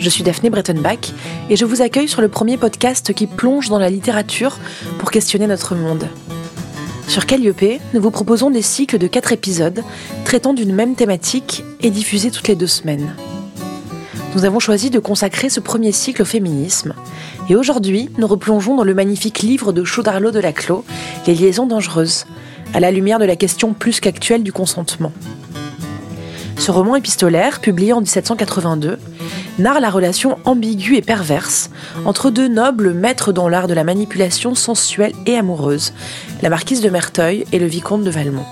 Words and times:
je 0.00 0.08
suis 0.08 0.24
Daphné 0.24 0.48
Brettenbach 0.48 1.12
et 1.50 1.56
je 1.56 1.64
vous 1.66 1.82
accueille 1.82 2.08
sur 2.08 2.22
le 2.22 2.28
premier 2.28 2.56
podcast 2.56 3.12
qui 3.12 3.26
plonge 3.26 3.68
dans 3.68 3.78
la 3.78 3.90
littérature 3.90 4.58
pour 4.98 5.10
questionner 5.10 5.46
notre 5.46 5.74
monde. 5.74 6.08
Sur 7.06 7.26
Calliope, 7.26 7.80
nous 7.92 8.00
vous 8.00 8.10
proposons 8.10 8.50
des 8.50 8.62
cycles 8.62 8.96
de 8.96 9.06
4 9.06 9.32
épisodes 9.32 9.82
traitant 10.24 10.54
d'une 10.54 10.74
même 10.74 10.94
thématique 10.94 11.64
et 11.82 11.90
diffusés 11.90 12.30
toutes 12.30 12.48
les 12.48 12.56
deux 12.56 12.66
semaines. 12.66 13.14
Nous 14.34 14.46
avons 14.46 14.58
choisi 14.58 14.88
de 14.88 14.98
consacrer 14.98 15.50
ce 15.50 15.60
premier 15.60 15.92
cycle 15.92 16.22
au 16.22 16.24
féminisme 16.24 16.94
et 17.50 17.56
aujourd'hui, 17.56 18.08
nous 18.16 18.26
replongeons 18.26 18.76
dans 18.76 18.84
le 18.84 18.94
magnifique 18.94 19.40
livre 19.40 19.72
de 19.72 19.84
Chaudarlot 19.84 20.30
de 20.30 20.40
Laclos, 20.40 20.84
Les 21.26 21.34
liaisons 21.34 21.66
dangereuses, 21.66 22.24
à 22.72 22.80
la 22.80 22.90
lumière 22.90 23.18
de 23.18 23.26
la 23.26 23.36
question 23.36 23.74
plus 23.74 24.00
qu'actuelle 24.00 24.44
du 24.44 24.52
consentement. 24.52 25.12
Ce 26.56 26.70
roman 26.70 26.94
épistolaire, 26.94 27.60
publié 27.60 27.92
en 27.92 28.00
1782, 28.00 28.98
narre 29.60 29.80
la 29.80 29.90
relation 29.90 30.38
ambiguë 30.44 30.96
et 30.96 31.02
perverse 31.02 31.70
entre 32.04 32.30
deux 32.30 32.48
nobles 32.48 32.94
maîtres 32.94 33.32
dans 33.32 33.48
l'art 33.48 33.68
de 33.68 33.74
la 33.74 33.84
manipulation 33.84 34.54
sensuelle 34.54 35.12
et 35.26 35.36
amoureuse, 35.36 35.92
la 36.42 36.48
marquise 36.48 36.80
de 36.80 36.88
Merteuil 36.88 37.44
et 37.52 37.58
le 37.58 37.66
vicomte 37.66 38.02
de 38.02 38.10
Valmont. 38.10 38.46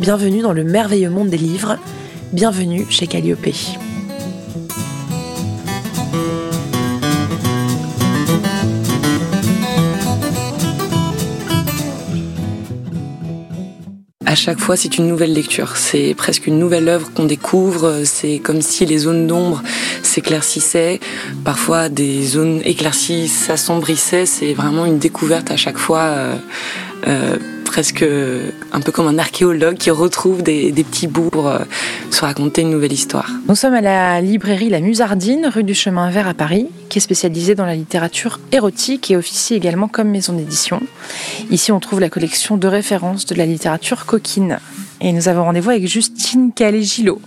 Bienvenue 0.00 0.42
dans 0.42 0.52
le 0.52 0.64
merveilleux 0.64 1.10
monde 1.10 1.28
des 1.28 1.38
livres, 1.38 1.78
bienvenue 2.32 2.86
chez 2.90 3.06
Calliope. 3.06 3.48
À 14.34 14.36
chaque 14.36 14.58
fois, 14.58 14.76
c'est 14.76 14.98
une 14.98 15.06
nouvelle 15.06 15.32
lecture. 15.32 15.76
C'est 15.76 16.12
presque 16.12 16.48
une 16.48 16.58
nouvelle 16.58 16.88
œuvre 16.88 17.12
qu'on 17.12 17.24
découvre. 17.24 18.00
C'est 18.02 18.40
comme 18.40 18.62
si 18.62 18.84
les 18.84 18.98
zones 18.98 19.28
d'ombre 19.28 19.62
s'éclaircissaient. 20.02 20.98
Parfois, 21.44 21.88
des 21.88 22.20
zones 22.24 22.60
éclaircies 22.64 23.28
s'assombrissaient. 23.28 24.26
C'est 24.26 24.52
vraiment 24.52 24.86
une 24.86 24.98
découverte 24.98 25.52
à 25.52 25.56
chaque 25.56 25.78
fois. 25.78 26.00
Euh, 26.00 26.36
euh, 27.06 27.36
presque 27.74 28.04
un 28.72 28.80
peu 28.80 28.92
comme 28.92 29.08
un 29.08 29.18
archéologue 29.18 29.76
qui 29.76 29.90
retrouve 29.90 30.44
des, 30.44 30.72
petits 30.72 31.08
bouts 31.08 31.30
pour 31.30 31.48
euh, 31.48 31.58
se 32.12 32.20
raconter 32.20 32.62
une 32.62 32.70
nouvelle 32.70 32.92
histoire. 32.92 33.28
Nous 33.48 33.56
sommes 33.56 33.74
à 33.74 33.80
la 33.80 34.20
librairie 34.20 34.70
La 34.70 34.78
Musardine, 34.78 35.50
rue 35.52 35.64
du 35.64 35.74
Chemin 35.74 36.08
Vert 36.08 36.28
à 36.28 36.34
Paris, 36.34 36.68
qui 36.88 36.98
est 36.98 37.00
spécialisée 37.00 37.56
dans 37.56 37.66
la 37.66 37.74
littérature 37.74 38.38
érotique 38.52 39.10
et 39.10 39.16
officie 39.16 39.54
également 39.54 39.88
comme 39.88 40.08
maison 40.08 40.34
d'édition. 40.34 40.80
Ici, 41.50 41.72
on 41.72 41.80
trouve 41.80 41.98
la 41.98 42.10
collection 42.10 42.56
de 42.56 42.68
références 42.68 43.26
de 43.26 43.34
la 43.34 43.44
littérature 43.44 44.06
coquine. 44.06 44.60
Et 45.00 45.10
nous 45.10 45.26
avons 45.26 45.42
rendez-vous 45.42 45.70
avec 45.70 45.88
Justine 45.88 46.52
Calais-Gillot, 46.52 47.20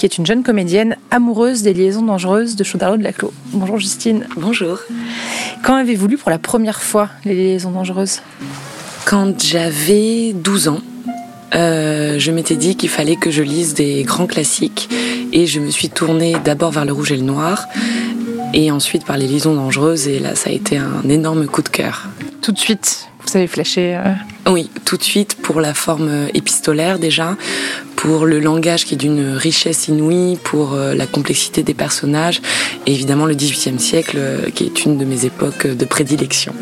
qui 0.00 0.06
est 0.06 0.18
une 0.18 0.26
jeune 0.26 0.42
comédienne 0.42 0.96
amoureuse 1.12 1.62
des 1.62 1.72
liaisons 1.72 2.02
dangereuses 2.02 2.56
de 2.56 2.64
Chaudarlot 2.64 2.96
de 2.96 3.04
Laclos. 3.04 3.32
Bonjour 3.52 3.78
Justine. 3.78 4.26
Bonjour. 4.36 4.80
Quand 5.62 5.76
avez-vous 5.76 6.08
lu 6.08 6.18
pour 6.18 6.30
la 6.30 6.40
première 6.40 6.82
fois 6.82 7.10
les 7.24 7.36
liaisons 7.36 7.70
dangereuses? 7.70 8.22
Quand 9.04 9.42
j'avais 9.42 10.32
12 10.32 10.68
ans, 10.68 10.80
euh, 11.54 12.18
je 12.18 12.30
m'étais 12.30 12.56
dit 12.56 12.76
qu'il 12.76 12.88
fallait 12.88 13.16
que 13.16 13.30
je 13.30 13.42
lise 13.42 13.74
des 13.74 14.02
grands 14.02 14.26
classiques 14.26 14.88
et 15.32 15.46
je 15.46 15.60
me 15.60 15.70
suis 15.70 15.90
tournée 15.90 16.36
d'abord 16.44 16.70
vers 16.70 16.84
le 16.84 16.92
rouge 16.92 17.12
et 17.12 17.16
le 17.16 17.22
noir 17.22 17.66
et 18.52 18.70
ensuite 18.70 19.04
par 19.04 19.16
les 19.16 19.26
liaisons 19.26 19.54
dangereuses 19.54 20.08
et 20.08 20.18
là 20.18 20.34
ça 20.34 20.50
a 20.50 20.52
été 20.52 20.78
un 20.78 21.08
énorme 21.08 21.46
coup 21.46 21.62
de 21.62 21.68
cœur. 21.68 22.08
Tout 22.40 22.52
de 22.52 22.58
suite, 22.58 23.08
vous 23.26 23.36
avez 23.36 23.46
flashé 23.46 23.96
euh, 23.96 24.50
Oui, 24.50 24.70
tout 24.84 24.96
de 24.96 25.02
suite 25.02 25.36
pour 25.36 25.60
la 25.60 25.74
forme 25.74 26.28
épistolaire 26.34 26.98
déjà, 26.98 27.36
pour 27.96 28.26
le 28.26 28.40
langage 28.40 28.84
qui 28.84 28.94
est 28.94 28.98
d'une 28.98 29.36
richesse 29.36 29.88
inouïe, 29.88 30.38
pour 30.42 30.74
euh, 30.74 30.94
la 30.94 31.06
complexité 31.06 31.62
des 31.62 31.74
personnages 31.74 32.40
et 32.86 32.92
évidemment 32.92 33.26
le 33.26 33.34
XVIIIe 33.34 33.78
siècle 33.78 34.18
qui 34.54 34.64
est 34.64 34.84
une 34.84 34.98
de 34.98 35.04
mes 35.04 35.24
époques 35.24 35.66
de 35.66 35.84
prédilection. 35.84 36.54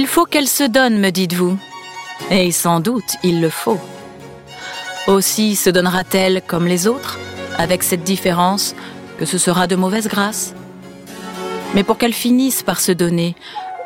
Il 0.00 0.06
faut 0.06 0.24
qu'elle 0.24 0.48
se 0.48 0.64
donne, 0.64 0.98
me 0.98 1.10
dites-vous. 1.10 1.58
Et 2.30 2.52
sans 2.52 2.80
doute, 2.80 3.16
il 3.22 3.42
le 3.42 3.50
faut. 3.50 3.78
Aussi 5.06 5.56
se 5.56 5.68
donnera-t-elle 5.68 6.40
comme 6.40 6.66
les 6.66 6.86
autres, 6.86 7.18
avec 7.58 7.82
cette 7.82 8.02
différence 8.02 8.74
que 9.18 9.26
ce 9.26 9.36
sera 9.36 9.66
de 9.66 9.76
mauvaise 9.76 10.08
grâce. 10.08 10.54
Mais 11.74 11.84
pour 11.84 11.98
qu'elle 11.98 12.14
finisse 12.14 12.62
par 12.62 12.80
se 12.80 12.92
donner, 12.92 13.36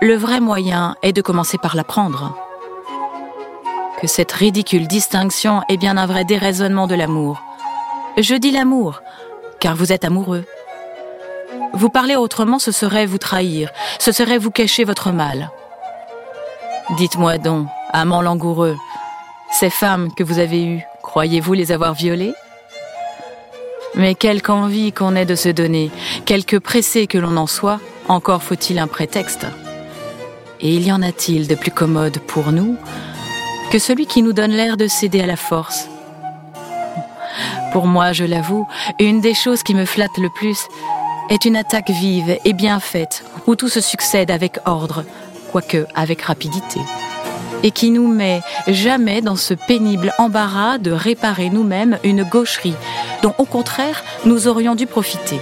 le 0.00 0.14
vrai 0.14 0.38
moyen 0.38 0.94
est 1.02 1.12
de 1.12 1.20
commencer 1.20 1.58
par 1.58 1.74
la 1.74 1.82
prendre. 1.82 2.38
Que 4.00 4.06
cette 4.06 4.30
ridicule 4.30 4.86
distinction 4.86 5.62
est 5.68 5.78
bien 5.78 5.96
un 5.96 6.06
vrai 6.06 6.24
déraisonnement 6.24 6.86
de 6.86 6.94
l'amour. 6.94 7.42
Je 8.18 8.36
dis 8.36 8.52
l'amour, 8.52 9.02
car 9.58 9.74
vous 9.74 9.92
êtes 9.92 10.04
amoureux. 10.04 10.44
Vous 11.72 11.88
parler 11.88 12.14
autrement, 12.14 12.60
ce 12.60 12.70
serait 12.70 13.04
vous 13.04 13.18
trahir, 13.18 13.70
ce 13.98 14.12
serait 14.12 14.38
vous 14.38 14.52
cacher 14.52 14.84
votre 14.84 15.10
mal. 15.10 15.50
Dites-moi 16.90 17.38
donc, 17.38 17.66
amant 17.92 18.20
langoureux, 18.20 18.76
ces 19.50 19.70
femmes 19.70 20.12
que 20.12 20.22
vous 20.22 20.38
avez 20.38 20.64
eues, 20.64 20.82
croyez-vous 21.02 21.54
les 21.54 21.72
avoir 21.72 21.94
violées? 21.94 22.34
Mais 23.94 24.14
quelque 24.14 24.50
envie 24.50 24.92
qu'on 24.92 25.16
ait 25.16 25.24
de 25.24 25.34
se 25.34 25.48
donner, 25.48 25.90
quelque 26.26 26.56
pressé 26.56 27.06
que 27.06 27.16
l'on 27.16 27.36
en 27.38 27.46
soit, 27.46 27.80
encore 28.06 28.42
faut-il 28.42 28.78
un 28.78 28.86
prétexte. 28.86 29.46
Et 30.60 30.74
il 30.74 30.86
y 30.86 30.92
en 30.92 31.02
a-t-il 31.02 31.48
de 31.48 31.54
plus 31.54 31.70
commode 31.70 32.18
pour 32.18 32.52
nous 32.52 32.76
que 33.70 33.78
celui 33.78 34.06
qui 34.06 34.22
nous 34.22 34.34
donne 34.34 34.52
l'air 34.52 34.76
de 34.76 34.86
céder 34.86 35.22
à 35.22 35.26
la 35.26 35.36
force? 35.36 35.88
Pour 37.72 37.86
moi, 37.86 38.12
je 38.12 38.24
l'avoue, 38.24 38.68
une 39.00 39.20
des 39.20 39.34
choses 39.34 39.62
qui 39.62 39.74
me 39.74 39.86
flatte 39.86 40.18
le 40.18 40.28
plus 40.28 40.58
est 41.30 41.46
une 41.46 41.56
attaque 41.56 41.90
vive 41.90 42.38
et 42.44 42.52
bien 42.52 42.78
faite, 42.78 43.24
où 43.46 43.56
tout 43.56 43.68
se 43.68 43.80
succède 43.80 44.30
avec 44.30 44.58
ordre, 44.66 45.02
quoique 45.54 45.86
avec 45.94 46.22
rapidité, 46.22 46.80
et 47.62 47.70
qui 47.70 47.92
nous 47.92 48.08
met 48.08 48.42
jamais 48.66 49.20
dans 49.20 49.36
ce 49.36 49.54
pénible 49.54 50.12
embarras 50.18 50.78
de 50.78 50.90
réparer 50.90 51.48
nous-mêmes 51.48 51.96
une 52.02 52.24
gaucherie 52.24 52.74
dont 53.22 53.32
au 53.38 53.44
contraire 53.44 54.02
nous 54.24 54.48
aurions 54.48 54.74
dû 54.74 54.86
profiter, 54.86 55.40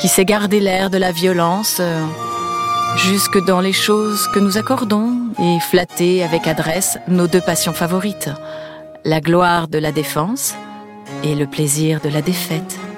qui 0.00 0.08
sait 0.08 0.24
garder 0.24 0.58
l'air 0.58 0.90
de 0.90 0.98
la 0.98 1.12
violence 1.12 1.76
euh, 1.78 2.04
jusque 2.96 3.38
dans 3.46 3.60
les 3.60 3.72
choses 3.72 4.26
que 4.34 4.40
nous 4.40 4.58
accordons 4.58 5.12
et 5.38 5.60
flatter 5.60 6.24
avec 6.24 6.48
adresse 6.48 6.98
nos 7.06 7.28
deux 7.28 7.40
passions 7.40 7.72
favorites, 7.72 8.30
la 9.04 9.20
gloire 9.20 9.68
de 9.68 9.78
la 9.78 9.92
défense 9.92 10.56
et 11.22 11.36
le 11.36 11.46
plaisir 11.46 12.00
de 12.00 12.08
la 12.08 12.20
défaite. 12.20 12.89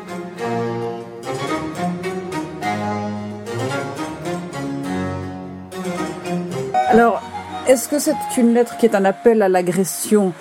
Alors, 6.92 7.22
est-ce 7.68 7.88
que 7.88 7.98
c'est 7.98 8.14
une 8.36 8.52
lettre 8.52 8.76
qui 8.76 8.84
est 8.84 8.94
un 8.94 9.06
appel 9.06 9.40
à 9.40 9.48
l'agression 9.48 10.34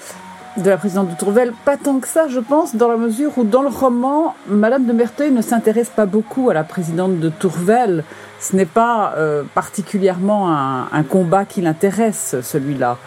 de 0.58 0.70
la 0.70 0.76
présidente 0.76 1.10
de 1.10 1.16
Tourvel? 1.16 1.54
Pas 1.64 1.78
tant 1.78 2.00
que 2.00 2.10
ça, 2.10 2.28
je 2.28 2.42
pense, 2.42 2.76
dans 2.76 2.90
la 2.90 2.98
mesure 2.98 3.32
où 3.38 3.46
dans 3.46 3.62
le 3.62 3.70
roman, 3.70 4.36
Madame 4.48 4.86
de 4.86 4.92
Merteuil 4.92 5.32
ne 5.32 5.42
s'intéresse 5.42 5.90
pas 5.90 6.06
beaucoup 6.06 6.50
à 6.50 6.54
la 6.54 6.66
présidente 6.66 7.22
de 7.22 7.30
Tourvel. 7.30 8.04
Ce 8.42 8.54
n'est 8.54 8.66
pas 8.66 9.14
euh, 9.16 9.44
particulièrement 9.56 10.52
un, 10.52 11.04
combat 11.04 11.46
qui 11.46 11.62
l'intéresse, 11.62 12.36
celui-là. 12.42 12.98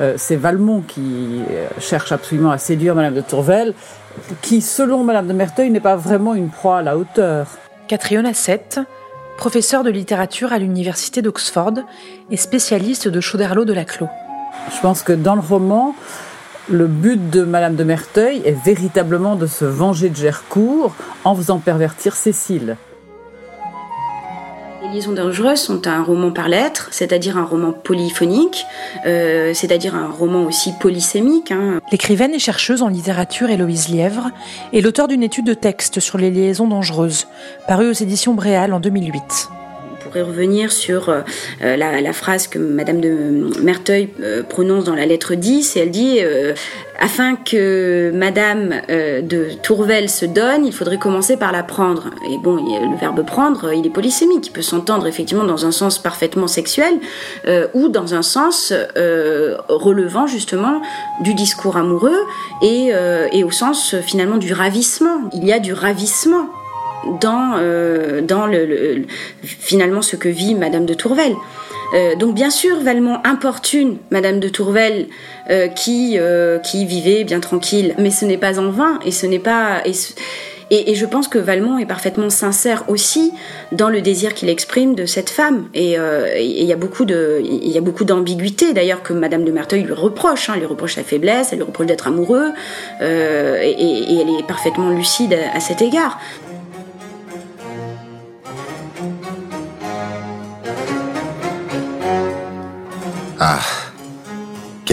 Euh, 0.00 0.14
c'est 0.16 0.36
Valmont 0.36 0.80
qui 0.80 1.42
euh, 1.50 1.68
cherche 1.80 2.10
absolument 2.10 2.52
à 2.52 2.58
séduire 2.58 2.94
Madame 2.94 3.14
de 3.14 3.20
Tourvel, 3.20 3.74
qui, 4.40 4.62
selon 4.62 5.04
Madame 5.04 5.26
de 5.26 5.34
Merteuil, 5.34 5.68
n'est 5.68 5.78
pas 5.78 5.96
vraiment 5.96 6.32
une 6.32 6.48
proie 6.48 6.78
à 6.78 6.82
la 6.82 6.96
hauteur. 6.96 7.48
Catriona 7.86 8.32
7, 8.32 8.80
professeur 9.36 9.82
de 9.82 9.90
littérature 9.90 10.52
à 10.52 10.58
l'université 10.58 11.22
d'Oxford 11.22 11.74
et 12.30 12.36
spécialiste 12.36 13.08
de 13.08 13.20
Chauderlot 13.20 13.64
de 13.64 13.72
Laclos. 13.72 14.08
Je 14.74 14.80
pense 14.80 15.02
que 15.02 15.12
dans 15.12 15.34
le 15.34 15.40
roman, 15.40 15.94
le 16.68 16.86
but 16.86 17.30
de 17.30 17.42
Madame 17.42 17.76
de 17.76 17.84
Merteuil 17.84 18.42
est 18.44 18.56
véritablement 18.64 19.36
de 19.36 19.46
se 19.46 19.64
venger 19.64 20.08
de 20.08 20.16
Gercourt 20.16 20.94
en 21.24 21.34
faisant 21.34 21.58
pervertir 21.58 22.14
Cécile. 22.14 22.76
Les 24.94 25.00
liaisons 25.00 25.12
dangereuses 25.12 25.58
sont 25.58 25.88
un 25.88 26.04
roman 26.04 26.30
par 26.30 26.48
lettres, 26.48 26.86
c'est-à-dire 26.92 27.36
un 27.36 27.42
roman 27.42 27.72
polyphonique, 27.72 28.64
euh, 29.06 29.52
c'est-à-dire 29.52 29.96
un 29.96 30.06
roman 30.06 30.44
aussi 30.44 30.70
polysémique. 30.78 31.50
Hein. 31.50 31.80
L'écrivaine 31.90 32.32
et 32.32 32.38
chercheuse 32.38 32.80
en 32.80 32.86
littérature 32.86 33.50
Héloïse 33.50 33.88
Lièvre 33.88 34.30
est 34.72 34.80
l'auteur 34.80 35.08
d'une 35.08 35.24
étude 35.24 35.46
de 35.46 35.54
texte 35.54 35.98
sur 35.98 36.16
les 36.16 36.30
liaisons 36.30 36.68
dangereuses, 36.68 37.26
parue 37.66 37.88
aux 37.88 37.92
éditions 37.92 38.34
Bréal 38.34 38.72
en 38.72 38.78
2008 38.78 39.63
pourrait 40.14 40.22
revenir 40.22 40.70
sur 40.70 41.08
euh, 41.08 41.22
la, 41.60 42.00
la, 42.00 42.12
phrase 42.12 42.46
que 42.46 42.58
Madame 42.58 43.00
de 43.00 43.50
Merteuil 43.62 44.10
prononce 44.48 44.84
dans 44.84 44.94
la 44.94 45.06
lettre 45.06 45.34
10, 45.34 45.76
et 45.76 45.80
elle 45.80 45.90
dit 45.90 46.20
afin 46.98 47.34
que 47.34 48.12
Madame 48.14 48.74
de 48.88 49.48
Tourvel 49.62 50.08
se 50.08 50.24
donne, 50.24 50.64
il 50.64 50.72
faudrait 50.72 50.98
commencer 50.98 51.36
par 51.36 51.50
la 51.50 51.62
prendre. 51.64 52.10
Et 52.30 52.38
bon, 52.38 52.56
le 52.56 52.96
verbe 52.98 53.24
prendre, 53.26 53.72
il 53.72 53.84
est 53.86 53.90
polysémique, 53.90 54.46
il 54.46 54.52
peut 54.52 54.62
s'entendre 54.62 55.06
effectivement 55.06 55.44
dans 55.44 55.66
un 55.66 55.72
sens 55.72 55.98
parfaitement 55.98 56.46
sexuel 56.46 56.94
ou 57.74 57.88
dans 57.88 58.14
un 58.14 58.22
sens 58.22 58.72
relevant 59.68 60.26
justement 60.26 60.80
du 61.22 61.34
discours 61.34 61.76
amoureux 61.76 62.20
et 62.62 62.92
au 63.44 63.50
sens 63.50 63.96
finalement 64.00 64.36
du 64.36 64.52
ravissement. 64.52 65.28
Il 65.32 65.44
y 65.44 65.52
a 65.52 65.58
du 65.58 65.72
ravissement 65.72 66.48
dans, 67.20 67.54
euh, 67.58 68.20
dans 68.20 68.46
le, 68.46 69.02
finalement 69.42 70.02
ce 70.02 70.16
que 70.16 70.28
vit 70.28 70.54
Madame 70.54 70.86
de 70.86 70.94
Tourvel. 70.94 71.34
Euh, 71.94 72.16
donc 72.16 72.34
bien 72.34 72.50
sûr, 72.50 72.80
Valmont 72.80 73.18
importune 73.24 73.98
Madame 74.10 74.40
de 74.40 74.48
Tourvel 74.48 75.06
euh, 75.50 75.68
qui, 75.68 76.18
qui 76.64 76.86
vivait 76.86 77.24
bien 77.24 77.40
tranquille, 77.40 77.94
mais 77.98 78.10
ce 78.10 78.24
n'est 78.24 78.38
pas 78.38 78.58
en 78.58 78.70
vain 78.70 78.98
et 79.04 79.10
ce 79.10 79.26
n'est 79.26 79.38
pas... 79.38 79.82
Et, 80.70 80.94
je 80.94 81.04
pense 81.04 81.28
que 81.28 81.38
Valmont 81.38 81.78
est 81.78 81.86
parfaitement 81.86 82.30
sincère 82.30 82.84
aussi 82.88 83.32
dans 83.70 83.90
le 83.90 84.00
désir 84.00 84.32
qu'il 84.32 84.48
exprime 84.48 84.94
de 84.94 85.04
cette 85.04 85.28
femme. 85.28 85.68
Et 85.74 85.96
il 86.40 86.64
y 86.64 86.72
a 86.72 86.76
beaucoup 86.76 87.04
d'ambiguïté 87.04 88.72
d'ailleurs 88.72 89.02
que 89.02 89.12
Madame 89.12 89.44
de 89.44 89.52
Merteuil 89.52 89.82
lui 89.82 89.92
reproche. 89.92 90.48
Hein, 90.48 90.54
elle 90.54 90.60
lui 90.60 90.66
reproche 90.66 90.94
sa 90.94 91.04
faiblesse, 91.04 91.50
elle 91.52 91.58
lui 91.58 91.66
reproche 91.66 91.86
d'être 91.86 92.08
amoureux, 92.08 92.52
et, 93.00 93.04
elle 93.04 94.30
est 94.40 94.46
parfaitement 94.48 94.88
lucide 94.88 95.36
à 95.54 95.60
cet 95.60 95.82
égard. 95.82 96.18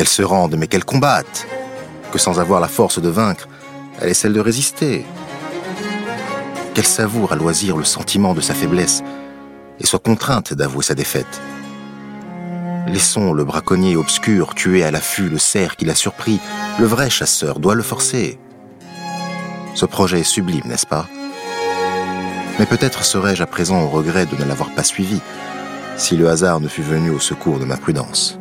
Qu'elle 0.01 0.07
se 0.07 0.23
rende, 0.23 0.55
mais 0.57 0.65
qu'elle 0.65 0.83
combatte 0.83 1.45
Que 2.11 2.17
sans 2.17 2.39
avoir 2.39 2.59
la 2.59 2.67
force 2.67 2.99
de 2.99 3.07
vaincre, 3.07 3.47
elle 3.99 4.09
est 4.09 4.15
celle 4.15 4.33
de 4.33 4.39
résister. 4.39 5.05
Qu'elle 6.73 6.87
savoure 6.87 7.33
à 7.33 7.35
loisir 7.35 7.77
le 7.77 7.83
sentiment 7.83 8.33
de 8.33 8.41
sa 8.41 8.55
faiblesse 8.55 9.03
et 9.79 9.85
soit 9.85 9.99
contrainte 9.99 10.55
d'avouer 10.55 10.81
sa 10.81 10.95
défaite. 10.95 11.39
Laissons 12.87 13.31
le 13.31 13.43
braconnier 13.43 13.95
obscur 13.95 14.55
tuer 14.55 14.83
à 14.83 14.89
l'affût 14.89 15.29
le 15.29 15.37
cerf 15.37 15.75
qui 15.75 15.85
l'a 15.85 15.93
surpris. 15.93 16.39
Le 16.79 16.87
vrai 16.87 17.11
chasseur 17.11 17.59
doit 17.59 17.75
le 17.75 17.83
forcer. 17.83 18.39
Ce 19.75 19.85
projet 19.85 20.21
est 20.21 20.23
sublime, 20.23 20.65
n'est-ce 20.65 20.87
pas? 20.87 21.05
Mais 22.57 22.65
peut-être 22.65 23.05
serais-je 23.05 23.43
à 23.43 23.45
présent 23.45 23.83
au 23.83 23.87
regret 23.87 24.25
de 24.25 24.35
ne 24.35 24.49
l'avoir 24.49 24.73
pas 24.73 24.83
suivi, 24.83 25.21
si 25.95 26.17
le 26.17 26.27
hasard 26.27 26.59
ne 26.59 26.67
fût 26.67 26.81
venu 26.81 27.11
au 27.11 27.19
secours 27.19 27.59
de 27.59 27.65
ma 27.65 27.77
prudence. 27.77 28.40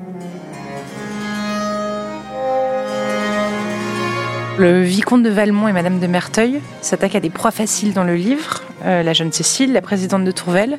Le 4.61 4.83
vicomte 4.83 5.23
de 5.23 5.31
Valmont 5.31 5.69
et 5.69 5.73
Madame 5.73 6.01
de 6.01 6.07
Merteuil 6.07 6.61
s'attaquent 6.83 7.15
à 7.15 7.21
des 7.21 7.31
proies 7.31 7.51
faciles 7.51 7.95
dans 7.95 8.05
le 8.05 8.15
livre, 8.15 8.61
euh, 8.85 9.03
la 9.03 9.15
jeune 9.15 9.33
Cécile, 9.33 9.73
la 9.73 9.81
présidente 9.81 10.23
de 10.23 10.31
Tourvel. 10.33 10.79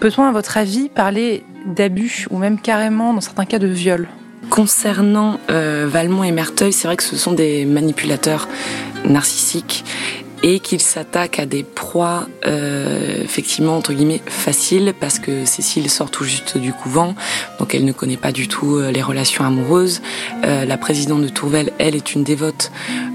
Peut-on, 0.00 0.24
à 0.24 0.32
votre 0.32 0.56
avis, 0.56 0.88
parler 0.88 1.44
d'abus 1.66 2.26
ou 2.30 2.38
même 2.38 2.58
carrément, 2.58 3.14
dans 3.14 3.20
certains 3.20 3.44
cas, 3.44 3.60
de 3.60 3.68
viol? 3.68 4.08
Concernant 4.50 5.38
euh, 5.50 5.86
Valmont 5.88 6.24
et 6.24 6.32
Merteuil, 6.32 6.72
c'est 6.72 6.88
vrai 6.88 6.96
que 6.96 7.04
ce 7.04 7.14
sont 7.14 7.30
des 7.30 7.64
manipulateurs 7.64 8.48
narcissiques 9.04 9.84
et 10.42 10.60
qu'il 10.60 10.80
s'attaque 10.80 11.38
à 11.38 11.46
des 11.46 11.62
proies 11.62 12.26
euh, 12.44 13.22
effectivement 13.22 13.76
entre 13.76 13.92
guillemets 13.92 14.22
faciles 14.26 14.94
parce 14.98 15.18
que 15.18 15.44
Cécile 15.44 15.90
sort 15.90 16.10
tout 16.10 16.24
juste 16.24 16.58
du 16.58 16.72
couvent 16.72 17.14
donc 17.58 17.74
elle 17.74 17.84
ne 17.84 17.92
connaît 17.92 18.16
pas 18.16 18.32
du 18.32 18.48
tout 18.48 18.76
euh, 18.76 18.90
les 18.90 19.02
relations 19.02 19.44
amoureuses 19.44 20.02
euh, 20.44 20.64
la 20.64 20.76
présidente 20.76 21.22
de 21.22 21.28
Tourvel 21.28 21.72
elle 21.78 21.94
est 21.94 22.14
une 22.14 22.24
dévote 22.24 22.70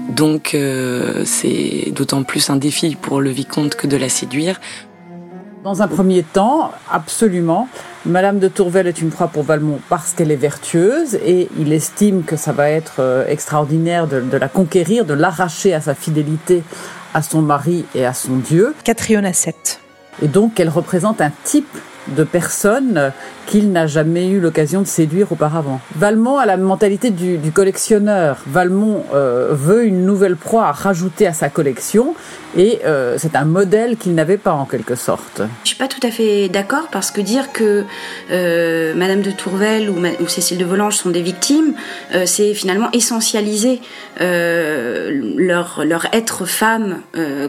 donc 0.08 0.56
c'est 1.24 1.92
d'autant 1.92 2.22
plus 2.22 2.50
un 2.50 2.56
défi 2.56 2.96
pour 2.96 3.20
le 3.20 3.30
vicomte 3.30 3.76
que 3.76 3.86
de 3.86 3.96
la 3.96 4.08
séduire 4.08 4.60
dans 5.64 5.80
un 5.80 5.86
premier 5.86 6.24
temps, 6.24 6.72
absolument. 6.90 7.68
Madame 8.04 8.40
de 8.40 8.48
Tourvel 8.48 8.88
est 8.88 9.00
une 9.00 9.10
proie 9.10 9.28
pour 9.28 9.44
Valmont 9.44 9.78
parce 9.88 10.12
qu'elle 10.12 10.32
est 10.32 10.36
vertueuse 10.36 11.14
et 11.14 11.48
il 11.56 11.72
estime 11.72 12.24
que 12.24 12.34
ça 12.34 12.50
va 12.50 12.68
être 12.68 13.24
extraordinaire 13.28 14.08
de, 14.08 14.20
de 14.20 14.36
la 14.36 14.48
conquérir, 14.48 15.04
de 15.04 15.14
l'arracher 15.14 15.72
à 15.72 15.80
sa 15.80 15.94
fidélité 15.94 16.64
à 17.14 17.22
son 17.22 17.42
mari 17.42 17.84
et 17.94 18.06
à 18.06 18.14
son 18.14 18.36
Dieu. 18.36 18.74
Catriona 18.84 19.32
7. 19.32 19.80
Et 20.22 20.28
donc 20.28 20.60
elle 20.60 20.68
représente 20.68 21.20
un 21.20 21.30
type 21.44 21.76
de 22.08 22.24
personne 22.24 23.12
qu'il 23.46 23.72
n'a 23.72 23.86
jamais 23.86 24.28
eu 24.28 24.40
l'occasion 24.40 24.82
de 24.82 24.86
séduire 24.86 25.30
auparavant. 25.32 25.80
Valmont 25.96 26.38
a 26.38 26.46
la 26.46 26.56
mentalité 26.56 27.10
du, 27.10 27.38
collectionneur. 27.52 28.38
Valmont 28.46 29.04
euh, 29.14 29.48
veut 29.52 29.84
une 29.84 30.04
nouvelle 30.06 30.36
proie 30.36 30.66
à 30.66 30.72
rajouter 30.72 31.26
à 31.26 31.32
sa 31.32 31.48
collection 31.48 32.14
et 32.56 32.80
euh, 32.84 33.16
c'est 33.18 33.36
un 33.36 33.44
modèle 33.44 33.96
qu'il 33.96 34.14
n'avait 34.14 34.36
pas 34.36 34.52
en 34.52 34.64
quelque 34.64 34.94
sorte. 34.94 35.42
Je 35.64 35.68
suis 35.68 35.76
pas 35.76 35.88
tout 35.88 36.00
à 36.02 36.10
fait 36.10 36.48
d'accord 36.48 36.88
parce 36.90 37.10
que 37.10 37.20
dire 37.20 37.52
que 37.52 37.84
euh, 38.30 38.94
Madame 38.94 39.22
de 39.22 39.30
Tourvel 39.30 39.90
ou, 39.90 40.28
Cécile 40.28 40.58
de 40.58 40.64
Volanges 40.64 40.96
sont 40.96 41.10
des 41.10 41.22
victimes, 41.22 41.74
c'est 42.24 42.54
finalement 42.54 42.90
essentialiser 42.92 43.80
leur, 44.18 45.82
leur 45.84 46.06
être 46.14 46.46
femme 46.46 47.00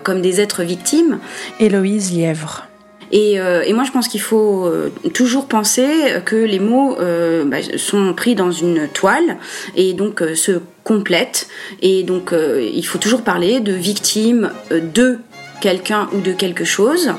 comme 0.04 0.22
des 0.22 0.42
êtres 0.42 0.64
victimes. 0.64 1.20
Héloïse 1.60 2.12
Lièvre. 2.12 2.68
Euh, 3.14 3.62
et, 3.66 3.74
moi, 3.74 3.84
je 3.84 3.92
pense 3.92 4.08
qu'il 4.08 4.22
faut 4.22 4.66
euh, 4.66 4.92
toujours 5.14 5.46
penser 5.46 5.88
que 6.26 6.36
les 6.36 6.60
mots 6.60 6.98
euh, 7.00 7.46
bah, 7.46 7.58
sont 7.78 8.14
pris 8.14 8.36
dans 8.36 8.52
une 8.52 8.88
toile 8.88 9.38
et 9.76 9.94
donc 9.94 10.24
se 10.36 10.60
complètent. 10.84 11.48
Et 11.82 12.04
donc, 12.04 12.34
il 12.34 12.84
faut 12.84 12.98
toujours 12.98 13.22
parler 13.22 13.60
de 13.60 13.74
victimes 13.74 14.52
de 14.72 15.20
quelqu'un 15.64 16.10
ou 16.12 16.20
de 16.20 16.34
quelque 16.34 16.66
chose, 16.66 17.14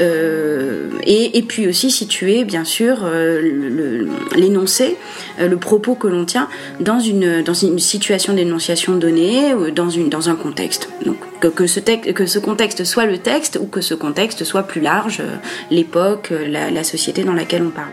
euh, 0.00 0.88
et, 1.04 1.42
puis 1.42 1.68
aussi 1.68 1.90
situer 1.90 2.44
bien 2.44 2.64
sûr 2.64 3.00
euh, 3.04 4.06
l'énoncé, 4.34 4.96
euh, 5.38 5.48
le, 5.48 5.58
propos 5.58 5.96
que 5.96 6.08
l'on 6.08 6.24
tient 6.24 6.48
dans 6.80 6.98
une, 6.98 7.42
dans 7.42 7.52
une 7.52 7.78
situation 7.78 8.32
d'énonciation 8.32 8.96
donnée, 8.96 9.54
dans, 9.76 9.90
une, 9.90 10.08
dans 10.08 10.30
un 10.30 10.34
contexte. 10.34 10.88
Donc 11.04 11.18
que, 11.54 11.66
ce 11.66 11.78
texte, 11.78 12.14
que 12.14 12.24
ce 12.24 12.38
contexte 12.38 12.84
soit 12.84 13.04
le 13.04 13.18
texte 13.18 13.58
ou 13.60 13.66
que 13.66 13.82
ce 13.82 13.92
contexte 13.92 14.44
soit 14.44 14.62
plus 14.62 14.80
large, 14.80 15.22
l'époque, 15.70 16.30
la, 16.30 16.70
la 16.70 16.84
société 16.84 17.22
dans 17.22 17.34
laquelle 17.34 17.62
on 17.62 17.70
parle. 17.70 17.92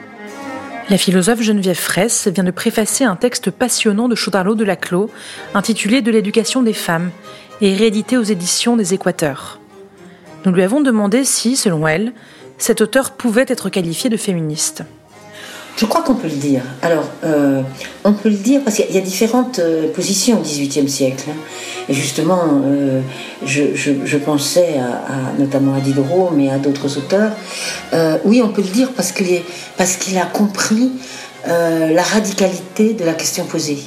La 0.89 0.97
philosophe 0.97 1.41
Geneviève 1.41 1.75
Fraisse 1.75 2.29
vient 2.33 2.45
de 2.45 2.51
préfacer 2.51 3.03
un 3.03 3.17
texte 3.17 3.51
passionnant 3.51 4.07
de 4.07 4.15
Chaudarlot 4.15 4.55
de 4.55 4.63
Laclos, 4.63 5.09
intitulé 5.53 6.01
De 6.01 6.11
l'éducation 6.11 6.63
des 6.63 6.71
femmes, 6.71 7.11
et 7.59 7.75
réédité 7.75 8.15
aux 8.17 8.23
éditions 8.23 8.77
des 8.77 8.93
Équateurs. 8.93 9.59
Nous 10.45 10.51
lui 10.51 10.63
avons 10.63 10.81
demandé 10.81 11.23
si, 11.23 11.55
selon 11.55 11.87
elle, 11.87 12.13
cet 12.57 12.81
auteur 12.81 13.11
pouvait 13.11 13.45
être 13.47 13.69
qualifié 13.69 14.09
de 14.09 14.17
féministe. 14.17 14.83
Je 15.77 15.85
crois 15.85 16.01
qu'on 16.01 16.15
peut 16.15 16.27
le 16.27 16.35
dire. 16.35 16.63
Alors, 16.81 17.07
euh, 17.23 17.61
on 18.03 18.13
peut 18.13 18.29
le 18.29 18.35
dire 18.35 18.61
parce 18.63 18.77
qu'il 18.77 18.91
y 18.91 18.97
a 18.97 19.01
différentes 19.01 19.59
euh, 19.59 19.93
positions 19.93 20.39
au 20.39 20.41
XVIIIe 20.41 20.89
siècle. 20.89 21.25
Hein. 21.29 21.35
Et 21.87 21.93
justement, 21.93 22.41
euh, 22.65 23.01
je, 23.45 24.17
pensais 24.17 24.79
notamment 25.37 25.75
à 25.75 25.79
Diderot, 25.79 26.31
mais 26.35 26.49
à 26.49 26.57
d'autres 26.57 26.97
auteurs. 26.97 27.31
oui, 28.25 28.41
on 28.43 28.49
peut 28.49 28.63
le 28.63 28.67
dire 28.67 28.89
parce 28.93 29.11
qu'il 29.13 29.41
parce 29.77 29.95
qu'il 29.95 30.17
a 30.17 30.25
compris 30.25 30.91
la 31.45 32.03
radicalité 32.03 32.93
de 32.93 33.05
la 33.05 33.13
question 33.13 33.45
posée. 33.45 33.77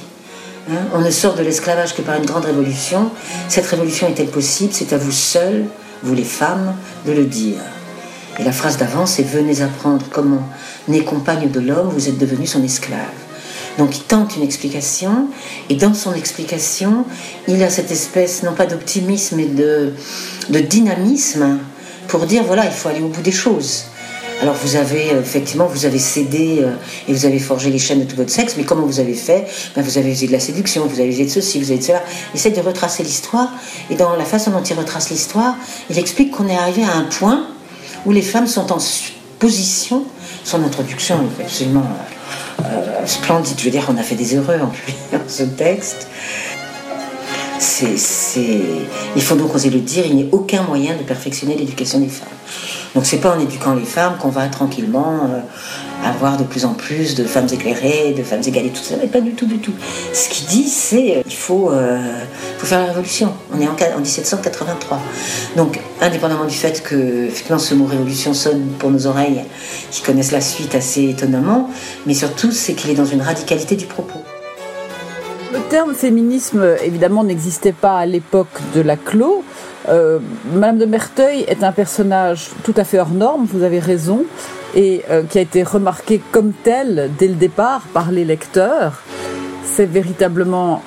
Hein. 0.69 0.85
on 0.95 1.01
ne 1.01 1.11
sort 1.11 1.35
de 1.35 1.43
l'esclavage 1.43 1.93
que 1.93 2.01
par 2.01 2.15
une 2.15 2.25
grande 2.25 2.45
révolution. 2.45 3.11
Cette 3.49 3.67
révolution 3.67 4.07
est-elle 4.07 4.27
possible? 4.27 4.71
C'est 4.73 4.93
à 4.93 4.97
vous 4.97 5.11
seul 5.11 5.65
vous 6.03 6.15
les 6.15 6.23
femmes, 6.23 6.75
de 7.05 7.11
le 7.11 7.25
dire. 7.25 7.59
Et 8.39 8.43
la 8.43 8.51
phrase 8.51 8.77
d'avant, 8.77 9.05
c'est 9.05 9.23
Venez 9.23 9.61
apprendre 9.61 10.05
comment, 10.11 10.47
né 10.87 11.03
compagne 11.03 11.49
de 11.49 11.59
l'homme, 11.59 11.89
vous 11.89 12.07
êtes 12.07 12.17
devenu 12.17 12.47
son 12.47 12.63
esclave. 12.63 12.99
Donc 13.77 13.97
il 13.97 14.03
tente 14.03 14.35
une 14.35 14.43
explication, 14.43 15.27
et 15.69 15.75
dans 15.75 15.93
son 15.93 16.13
explication, 16.13 17.05
il 17.47 17.63
a 17.63 17.69
cette 17.69 17.91
espèce, 17.91 18.43
non 18.43 18.53
pas 18.53 18.65
d'optimisme, 18.65 19.37
mais 19.37 19.45
de, 19.45 19.93
de 20.49 20.59
dynamisme, 20.59 21.59
pour 22.07 22.25
dire 22.25 22.43
voilà, 22.43 22.65
il 22.65 22.71
faut 22.71 22.89
aller 22.89 23.01
au 23.01 23.07
bout 23.07 23.21
des 23.21 23.31
choses. 23.31 23.85
Alors 24.41 24.55
vous 24.55 24.75
avez 24.75 25.11
euh, 25.13 25.21
effectivement, 25.21 25.67
vous 25.67 25.85
avez 25.85 25.99
cédé 25.99 26.61
euh, 26.61 26.71
et 27.07 27.13
vous 27.13 27.25
avez 27.27 27.37
forgé 27.37 27.69
les 27.69 27.77
chaînes 27.77 27.99
de 27.99 28.05
tout 28.05 28.15
votre 28.15 28.31
sexe, 28.31 28.55
mais 28.57 28.63
comment 28.63 28.87
vous 28.87 28.99
avez 28.99 29.13
fait? 29.13 29.45
Ben, 29.75 29.83
Vous 29.83 29.99
avez 29.99 30.11
usé 30.11 30.25
de 30.25 30.31
la 30.31 30.39
séduction, 30.39 30.87
vous 30.87 30.99
avez 30.99 31.09
usé 31.09 31.25
de 31.25 31.29
ceci, 31.29 31.59
vous 31.59 31.69
avez 31.69 31.77
de 31.77 31.83
cela. 31.83 32.01
Il 32.33 32.37
essaie 32.37 32.49
de 32.49 32.59
retracer 32.59 33.03
l'histoire 33.03 33.49
et 33.91 33.95
dans 33.95 34.15
la 34.15 34.25
façon 34.25 34.49
dont 34.49 34.63
il 34.63 34.73
retrace 34.73 35.11
l'histoire, 35.11 35.55
il 35.91 35.99
explique 35.99 36.31
qu'on 36.31 36.47
est 36.47 36.55
arrivé 36.55 36.81
à 36.83 36.95
un 36.95 37.03
point 37.03 37.45
où 38.07 38.11
les 38.11 38.23
femmes 38.23 38.47
sont 38.47 38.71
en 38.71 38.79
position. 39.37 40.05
Son 40.43 40.63
introduction 40.63 41.19
est 41.39 41.43
absolument 41.43 41.85
euh, 42.65 43.05
splendide. 43.05 43.59
Je 43.59 43.65
veux 43.65 43.71
dire, 43.71 43.85
on 43.93 43.97
a 43.97 44.03
fait 44.03 44.15
des 44.15 44.35
heureux 44.35 44.59
en 44.59 44.71
dans 45.15 45.23
ce 45.27 45.43
texte. 45.43 46.07
il 49.15 49.21
faut 49.21 49.35
donc 49.35 49.53
oser 49.53 49.69
le 49.69 49.81
dire, 49.81 50.03
il 50.07 50.15
n'y 50.15 50.23
a 50.23 50.27
aucun 50.31 50.63
moyen 50.63 50.95
de 50.95 51.03
perfectionner 51.03 51.55
l'éducation 51.55 51.99
des 51.99 52.09
femmes. 52.09 52.27
Donc 52.95 53.05
c'est 53.05 53.17
pas 53.17 53.35
en 53.35 53.39
éduquant 53.39 53.73
les 53.73 53.85
femmes 53.85 54.17
qu'on 54.17 54.29
va 54.29 54.47
tranquillement 54.47 55.21
euh, 55.29 55.39
avoir 56.07 56.37
de 56.37 56.43
plus 56.43 56.65
en 56.65 56.73
plus 56.73 57.15
de 57.15 57.23
femmes 57.23 57.47
éclairées, 57.51 58.13
de 58.17 58.23
femmes 58.23 58.41
égales 58.45 58.65
et 58.65 58.69
tout 58.69 58.83
ça, 58.83 58.95
mais 58.99 59.07
pas 59.07 59.21
du 59.21 59.31
tout, 59.31 59.45
du 59.45 59.59
tout. 59.59 59.73
Ce 60.13 60.29
qu'il 60.29 60.47
dit, 60.47 60.67
c'est 60.67 61.17
euh, 61.17 61.21
il 61.25 61.35
faut, 61.35 61.71
euh, 61.71 61.99
faut 62.57 62.65
faire 62.65 62.79
la 62.79 62.87
révolution. 62.87 63.33
On 63.53 63.61
est 63.61 63.67
en, 63.67 63.71
en, 63.97 63.99
1783. 63.99 64.99
Donc, 65.55 65.79
indépendamment 66.01 66.45
du 66.45 66.55
fait 66.55 66.83
que 66.83 67.27
effectivement 67.27 67.59
ce 67.59 67.73
mot 67.75 67.85
révolution 67.85 68.33
sonne 68.33 68.67
pour 68.77 68.91
nos 68.91 69.07
oreilles 69.07 69.41
qui 69.89 70.01
connaissent 70.01 70.31
la 70.31 70.41
suite 70.41 70.75
assez 70.75 71.09
étonnamment, 71.09 71.69
mais 72.05 72.13
surtout 72.13 72.51
c'est 72.51 72.73
qu'il 72.73 72.89
est 72.89 72.95
dans 72.95 73.05
une 73.05 73.21
radicalité 73.21 73.75
du 73.75 73.85
propos. 73.85 74.19
Le 75.53 75.59
terme 75.69 75.93
féminisme, 75.93 76.65
évidemment, 76.81 77.25
n'existait 77.25 77.73
pas 77.73 77.97
à 77.97 78.05
l'époque 78.05 78.61
de 78.73 78.79
la 78.79 78.95
clos. 78.95 79.43
Euh, 79.89 80.19
Madame 80.53 80.77
de 80.77 80.85
Merteuil 80.85 81.43
est 81.47 81.63
un 81.63 81.73
personnage 81.73 82.51
tout 82.63 82.73
à 82.77 82.85
fait 82.85 82.99
hors 82.99 83.09
norme, 83.09 83.45
vous 83.51 83.63
avez 83.63 83.79
raison, 83.79 84.23
et 84.75 85.03
euh, 85.09 85.23
qui 85.23 85.39
a 85.39 85.41
été 85.41 85.63
remarqué 85.63 86.21
comme 86.31 86.53
tel 86.63 87.09
dès 87.17 87.27
le 87.27 87.33
départ 87.33 87.81
par 87.93 88.11
les 88.11 88.23
lecteurs. 88.23 89.01
C'est 89.65 89.87
véritablement 89.87 90.83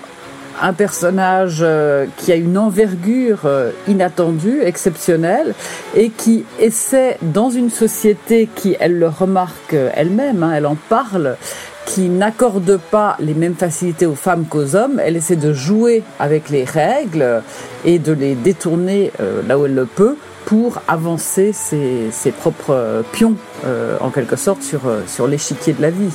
un 0.63 0.73
personnage 0.73 1.59
euh, 1.61 2.07
qui 2.17 2.33
a 2.33 2.37
une 2.37 2.57
envergure 2.57 3.41
inattendue, 3.87 4.63
exceptionnelle, 4.63 5.55
et 5.95 6.09
qui 6.09 6.47
essaie, 6.59 7.19
dans 7.21 7.51
une 7.51 7.69
société 7.69 8.49
qui, 8.55 8.77
elle 8.81 8.99
le 8.99 9.09
remarque 9.09 9.77
elle-même, 9.95 10.43
hein, 10.43 10.53
elle 10.55 10.67
en 10.67 10.77
parle, 10.89 11.37
qui 11.87 12.09
n'accorde 12.09 12.79
pas 12.91 13.17
les 13.21 13.35
mêmes 13.35 13.55
facilités 13.55 14.07
aux 14.07 14.15
femmes 14.15 14.47
qu'aux 14.47 14.75
hommes. 14.75 15.01
Elle 15.03 15.17
essaie 15.17 15.37
de 15.37 15.53
jouer 15.53 16.03
avec 16.19 16.51
les 16.51 16.65
règles 16.65 17.43
et 17.85 17.99
de 17.99 18.13
les 18.13 18.35
détourner 18.35 19.13
euh, 19.21 19.43
là 19.47 19.59
où 19.59 19.67
elle 19.67 19.75
le 19.75 19.87
peut 19.87 20.17
pour 20.47 20.81
avancer 20.89 21.53
ses, 21.53 22.11
propres 22.33 23.03
pions, 23.13 23.37
euh, 23.65 23.97
en 24.01 24.11
quelque 24.11 24.37
sorte, 24.37 24.63
sur, 24.63 24.87
euh, 24.87 25.01
sur 25.07 25.27
l'échiquier 25.27 25.73
de 25.73 25.83
la 25.83 25.91
vie. 25.91 26.11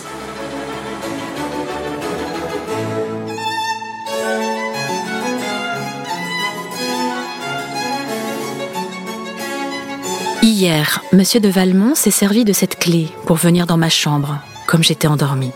Hier, 10.43 11.01
Monsieur 11.13 11.39
de 11.39 11.49
Valmont 11.49 11.95
s'est 11.95 12.11
servi 12.11 12.43
de 12.45 12.53
cette 12.53 12.77
clé 12.77 13.07
pour 13.25 13.37
venir 13.37 13.65
dans 13.65 13.77
ma 13.77 13.89
chambre 13.89 14.39
comme 14.69 14.83
j'étais 14.83 15.07
endormie. 15.07 15.51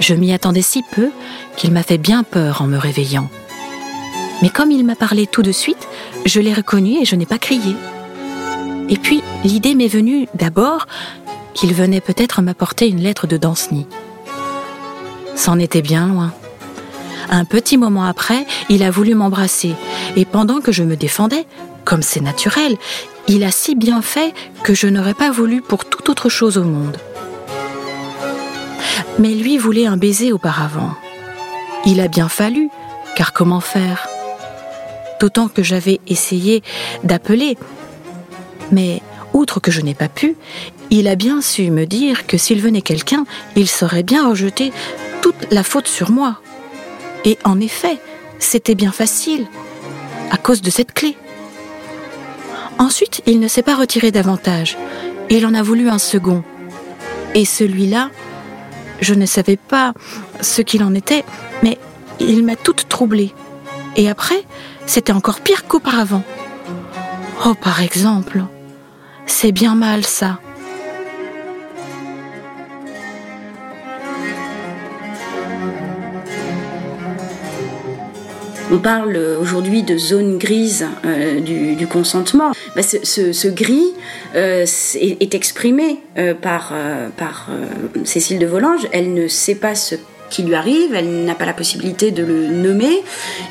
Je 0.00 0.12
m'y 0.12 0.32
attendais 0.32 0.60
si 0.60 0.82
peu 0.82 1.10
qu'il 1.56 1.70
m'a 1.70 1.84
fait 1.84 1.98
bien 1.98 2.24
peur 2.24 2.62
en 2.62 2.66
me 2.66 2.76
réveillant. 2.76 3.30
Mais 4.42 4.48
comme 4.48 4.72
il 4.72 4.84
m'a 4.84 4.96
parlé 4.96 5.28
tout 5.28 5.42
de 5.42 5.52
suite, 5.52 5.86
je 6.26 6.40
l'ai 6.40 6.52
reconnu 6.52 7.00
et 7.00 7.04
je 7.04 7.14
n'ai 7.14 7.26
pas 7.26 7.38
crié. 7.38 7.76
Et 8.88 8.96
puis, 8.96 9.22
l'idée 9.44 9.76
m'est 9.76 9.86
venue 9.86 10.26
d'abord 10.34 10.88
qu'il 11.54 11.72
venait 11.74 12.00
peut-être 12.00 12.42
m'apporter 12.42 12.88
une 12.88 13.00
lettre 13.00 13.28
de 13.28 13.36
Danceny. 13.36 13.86
C'en 15.36 15.60
était 15.60 15.82
bien 15.82 16.08
loin. 16.08 16.32
Un 17.30 17.44
petit 17.44 17.76
moment 17.76 18.04
après, 18.04 18.46
il 18.68 18.82
a 18.82 18.90
voulu 18.90 19.14
m'embrasser, 19.14 19.74
et 20.16 20.24
pendant 20.24 20.60
que 20.60 20.72
je 20.72 20.82
me 20.82 20.96
défendais, 20.96 21.46
comme 21.84 22.02
c'est 22.02 22.20
naturel, 22.20 22.78
il 23.28 23.44
a 23.44 23.52
si 23.52 23.76
bien 23.76 24.02
fait 24.02 24.34
que 24.64 24.74
je 24.74 24.88
n'aurais 24.88 25.14
pas 25.14 25.30
voulu 25.30 25.62
pour 25.62 25.84
toute 25.84 26.08
autre 26.08 26.28
chose 26.28 26.58
au 26.58 26.64
monde 26.64 26.96
mais 29.18 29.34
lui 29.34 29.58
voulait 29.58 29.86
un 29.86 29.96
baiser 29.96 30.32
auparavant. 30.32 30.94
Il 31.84 32.00
a 32.00 32.08
bien 32.08 32.28
fallu, 32.28 32.70
car 33.16 33.32
comment 33.32 33.60
faire? 33.60 34.08
D'autant 35.20 35.48
que 35.48 35.62
j'avais 35.62 36.00
essayé 36.06 36.62
d'appeler, 37.02 37.58
mais 38.70 39.02
outre 39.32 39.60
que 39.60 39.70
je 39.70 39.80
n'ai 39.80 39.94
pas 39.94 40.08
pu, 40.08 40.36
il 40.90 41.08
a 41.08 41.16
bien 41.16 41.42
su 41.42 41.70
me 41.70 41.84
dire 41.84 42.26
que 42.26 42.38
s'il 42.38 42.60
venait 42.60 42.82
quelqu'un, 42.82 43.24
il 43.56 43.68
saurait 43.68 44.02
bien 44.02 44.28
rejeter 44.28 44.72
toute 45.20 45.50
la 45.50 45.62
faute 45.62 45.88
sur 45.88 46.10
moi. 46.10 46.40
Et 47.24 47.38
en 47.44 47.60
effet, 47.60 47.98
c'était 48.38 48.74
bien 48.74 48.92
facile, 48.92 49.46
à 50.30 50.36
cause 50.36 50.62
de 50.62 50.70
cette 50.70 50.92
clé. 50.92 51.16
Ensuite, 52.78 53.22
il 53.26 53.40
ne 53.40 53.48
s'est 53.48 53.62
pas 53.62 53.74
retiré 53.74 54.12
davantage. 54.12 54.78
Il 55.30 55.44
en 55.44 55.54
a 55.54 55.62
voulu 55.62 55.88
un 55.88 55.98
second. 55.98 56.44
Et 57.34 57.44
celui-là, 57.44 58.10
je 59.00 59.14
ne 59.14 59.26
savais 59.26 59.56
pas 59.56 59.94
ce 60.40 60.62
qu'il 60.62 60.82
en 60.84 60.94
était, 60.94 61.24
mais 61.62 61.78
il 62.20 62.44
m'a 62.44 62.56
toute 62.56 62.88
troublée. 62.88 63.32
Et 63.96 64.08
après, 64.08 64.42
c'était 64.86 65.12
encore 65.12 65.40
pire 65.40 65.66
qu'auparavant. 65.66 66.22
Oh, 67.46 67.54
par 67.54 67.82
exemple, 67.82 68.42
c'est 69.26 69.52
bien 69.52 69.74
mal 69.74 70.04
ça. 70.04 70.40
On 78.70 78.78
parle 78.80 79.16
aujourd'hui 79.40 79.82
de 79.82 79.96
zone 79.96 80.36
grise 80.36 80.86
euh, 81.06 81.40
du, 81.40 81.86
consentement. 81.86 82.52
Bah, 82.76 82.82
ce, 82.82 83.48
gris 83.48 83.94
euh, 84.34 84.66
est, 84.94 85.34
exprimé 85.34 86.00
euh, 86.18 86.34
par, 86.34 86.74
par 87.16 87.48
Cécile 88.04 88.38
de 88.38 88.46
Volanges. 88.46 88.86
Elle 88.92 89.14
ne 89.14 89.26
sait 89.26 89.54
pas 89.54 89.74
ce 89.74 89.94
qui 90.30 90.42
lui 90.42 90.54
arrive, 90.54 90.94
elle 90.94 91.24
n'a 91.24 91.34
pas 91.34 91.46
la 91.46 91.52
possibilité 91.52 92.10
de 92.10 92.22
le 92.22 92.48
nommer 92.48 93.02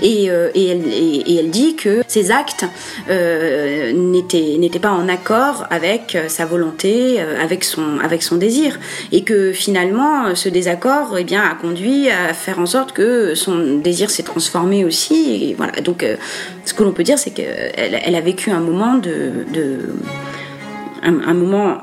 et, 0.01 0.29
euh, 0.29 0.49
et, 0.53 0.67
elle, 0.67 0.87
et, 0.87 1.37
elle, 1.37 1.49
dit 1.49 1.75
que 1.75 2.01
ses 2.07 2.31
actes 2.31 2.65
euh, 3.09 3.93
n'étaient 3.93 4.79
pas 4.79 4.91
en 4.91 5.07
accord 5.07 5.65
avec 5.69 6.15
euh, 6.15 6.27
sa 6.27 6.45
volonté, 6.45 7.17
euh, 7.19 7.41
avec 7.41 7.63
son, 7.63 7.99
avec 8.03 8.23
son 8.23 8.37
désir 8.37 8.79
et 9.11 9.23
que 9.23 9.51
finalement 9.51 10.35
ce 10.35 10.49
désaccord 10.49 11.17
eh 11.17 11.23
bien, 11.23 11.43
a 11.43 11.55
conduit 11.55 12.09
à 12.09 12.33
faire 12.33 12.59
en 12.59 12.65
sorte 12.65 12.91
que 12.91 13.35
son 13.35 13.77
désir 13.77 14.09
s'est 14.09 14.23
transformé 14.23 14.85
aussi. 14.85 15.53
Voilà. 15.55 15.73
Donc 15.81 16.05
ce 16.65 16.73
que 16.73 16.83
l'on 16.83 16.91
peut 16.91 17.03
dire 17.03 17.17
c'est 17.17 17.31
qu'elle 17.31 17.99
elle 18.03 18.15
a 18.15 18.21
vécu 18.21 18.51
un 18.51 18.59
moment 18.59 18.95
de, 18.95 19.45
de 19.53 19.79
un 21.03 21.33
moment 21.33 21.77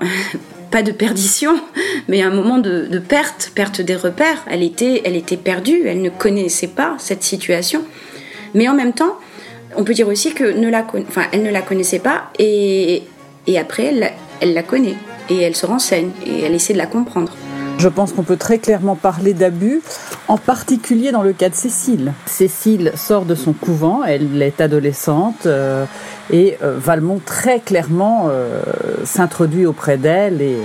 pas 0.74 0.82
de 0.82 0.90
perdition, 0.90 1.60
mais 2.08 2.20
un 2.20 2.30
moment 2.30 2.58
de, 2.58 2.98
perte, 2.98 3.52
perte 3.54 3.80
des 3.80 3.94
repères. 3.94 4.42
Elle 4.50 4.64
était, 4.64 5.02
elle 5.04 5.14
était 5.14 5.36
perdue, 5.36 5.86
elle 5.86 6.02
ne 6.02 6.10
connaissait 6.10 6.66
pas 6.66 6.96
cette 6.98 7.22
situation. 7.22 7.84
Mais 8.54 8.68
en 8.68 8.74
même 8.74 8.92
temps, 8.92 9.16
on 9.76 9.84
peut 9.84 9.94
dire 9.94 10.08
aussi 10.08 10.34
que 10.34 10.42
ne 10.42 10.68
la, 10.68 10.84
enfin, 11.08 11.26
elle 11.30 11.44
ne 11.44 11.50
la 11.50 11.62
connaissait 11.62 12.00
pas 12.00 12.24
et, 12.40 13.04
et 13.46 13.56
après, 13.56 13.84
elle, 13.84 14.10
elle 14.40 14.52
la 14.52 14.64
connaît 14.64 14.96
et 15.30 15.42
elle 15.42 15.54
se 15.54 15.64
renseigne 15.64 16.10
et 16.26 16.42
elle 16.42 16.54
essaie 16.54 16.72
de 16.72 16.78
la 16.78 16.86
comprendre. 16.86 17.33
Je 17.84 17.90
pense 17.90 18.14
qu'on 18.14 18.22
peut 18.22 18.38
très 18.38 18.56
clairement 18.56 18.94
parler 18.96 19.34
d'abus, 19.34 19.82
en 20.28 20.38
particulier 20.38 21.12
dans 21.12 21.22
le 21.22 21.34
cas 21.34 21.50
de 21.50 21.54
Cécile. 21.54 22.14
Cécile 22.24 22.92
sort 22.94 23.26
de 23.26 23.34
son 23.34 23.52
couvent, 23.52 24.02
elle 24.04 24.40
est 24.40 24.62
adolescente 24.62 25.44
euh, 25.44 25.84
et 26.30 26.56
euh, 26.62 26.78
Valmont 26.78 27.20
très 27.22 27.60
clairement 27.60 28.28
euh, 28.30 28.62
s'introduit 29.04 29.66
auprès 29.66 29.98
d'elle 29.98 30.40
et 30.40 30.56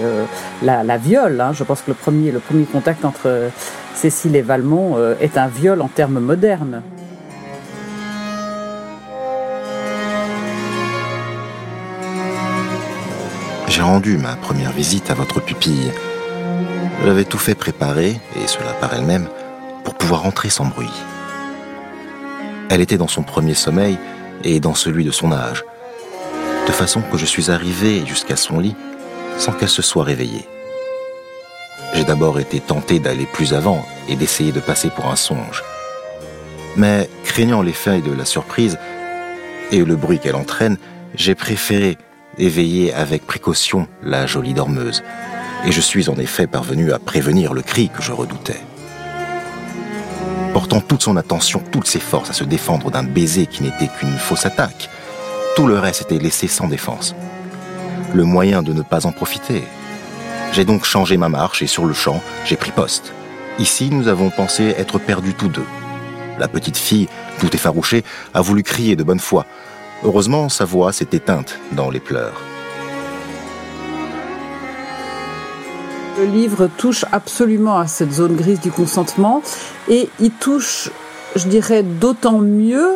la, 0.62 0.98
viole. 0.98 1.42
Hein. 1.42 1.52
Je 1.52 1.66
pense 1.66 1.82
que 1.82 1.92
le 1.92 1.94
premier, 1.94 2.32
le 2.32 2.40
premier 2.40 2.64
contact 2.64 3.04
entre 3.04 3.50
Cécile 3.96 4.38
et 4.38 4.42
Valmont 4.42 4.96
est 5.20 5.38
un 5.38 5.48
viol 5.48 5.82
en 5.82 5.90
termes 5.90 6.22
modernes. 6.22 6.82
J'ai 13.68 13.82
rendu 13.82 14.18
ma 14.18 14.38
première 14.38 14.72
visite 14.72 15.12
à 15.12 15.16
votre 15.16 15.42
pupille 15.42 15.92
elle 17.02 17.10
avait 17.10 17.26
tout 17.26 17.38
fait 17.38 17.56
préparer, 17.56 18.20
et 18.36 18.48
cela 18.48 18.74
par 18.74 18.94
elle-même, 18.94 19.28
pour 19.84 19.96
pouvoir 19.96 20.26
entrer 20.26 20.50
sans 20.50 20.66
bruit. 20.66 20.92
Elle 22.70 22.82
était 22.82 22.98
dans 22.98 23.08
son 23.08 23.24
premier 23.24 23.54
sommeil 23.54 23.98
et 24.44 24.60
dans 24.60 24.76
celui 24.76 25.04
de 25.04 25.12
son 25.12 25.32
âge, 25.32 25.64
de 26.68 26.72
façon 26.72 27.02
que 27.02 27.18
je 27.18 27.26
suis 27.26 27.50
arrivé 27.50 28.06
jusqu'à 28.06 28.36
son 28.36 28.60
lit 28.60 28.76
sans 29.38 29.54
qu'elle 29.54 29.70
se 29.70 29.82
soit 29.82 30.04
réveillée. 30.04 30.48
J'ai 31.94 32.04
d'abord 32.04 32.40
été 32.40 32.60
tenté 32.60 33.00
d'aller 33.00 33.26
plus 33.26 33.54
avant 33.54 33.84
et 34.08 34.16
d'essayer 34.16 34.52
de 34.52 34.60
passer 34.60 34.90
pour 34.90 35.08
un 35.08 35.16
songe. 35.16 35.64
Mais 36.76 37.10
craignant 37.24 37.62
l'effet 37.62 38.02
de 38.02 38.12
la 38.12 38.26
surprise 38.26 38.78
et 39.72 39.84
le 39.84 39.96
bruit 39.96 40.20
qu'elle 40.20 40.36
entraîne, 40.36 40.78
j'ai 41.16 41.34
préféré 41.34 41.98
éveiller 42.38 42.94
avec 42.94 43.26
précaution 43.26 43.88
la 44.04 44.28
jolie 44.28 44.54
dormeuse 44.54 45.04
et 45.66 45.72
je 45.72 45.82
suis 45.82 46.10
en 46.10 46.16
effet 46.16 46.48
parvenu 46.48 46.92
à 46.92 47.00
prévenir 47.00 47.54
le 47.54 47.62
cri 47.62 47.90
que 47.90 48.02
je 48.02 48.12
redoutais. 48.12 48.62
Portant 50.54 50.82
toute 50.82 51.04
son 51.04 51.18
attention, 51.18 51.62
toutes 51.72 51.88
ses 51.88 52.00
forces 52.00 52.32
à 52.32 52.34
se 52.34 52.44
défendre 52.44 52.90
d'un 52.92 53.04
baiser 53.04 53.46
qui 53.46 53.64
n'était 53.64 53.88
qu'une 53.88 54.18
fausse 54.18 54.46
attaque, 54.46 54.90
tout 55.56 55.68
le 55.68 55.78
reste 55.78 56.02
était 56.04 56.18
laissé 56.18 56.48
sans 56.48 56.68
défense. 56.68 57.16
Le 58.14 58.24
moyen 58.24 58.64
de 58.64 58.74
ne 58.74 58.82
pas 58.82 59.06
en 59.06 59.12
profiter. 59.12 59.64
J'ai 60.54 60.66
donc 60.66 60.86
changé 60.86 61.18
ma 61.18 61.30
marche 61.30 61.62
et 61.62 61.68
sur 61.68 61.86
le 61.86 61.94
champ, 61.94 62.22
j'ai 62.46 62.56
pris 62.56 62.72
poste. 62.72 63.14
Ici, 63.60 63.90
nous 63.92 64.08
avons 64.08 64.30
pensé 64.30 64.74
être 64.78 64.98
perdus 64.98 65.34
tous 65.34 65.50
deux. 65.50 65.66
La 66.40 66.48
petite 66.48 66.78
fille, 66.78 67.10
tout 67.40 67.54
effarouchée, 67.54 68.04
a 68.34 68.42
voulu 68.42 68.64
crier 68.64 68.96
de 68.96 69.04
bonne 69.04 69.20
foi. 69.20 69.46
Heureusement, 70.04 70.50
sa 70.50 70.66
voix 70.66 70.94
s'est 70.94 71.10
éteinte 71.12 71.60
dans 71.74 71.90
les 71.90 72.00
pleurs. 72.00 72.42
Le 76.20 76.26
livre 76.26 76.70
touche 76.76 77.06
absolument 77.14 77.80
à 77.80 77.88
cette 77.88 78.12
zone 78.12 78.36
grise 78.36 78.60
du 78.60 78.72
consentement 78.72 79.42
et 79.88 80.10
il 80.20 80.32
touche, 80.32 80.92
je 81.38 81.48
dirais, 81.48 81.82
d'autant 81.82 82.40
mieux 82.40 82.90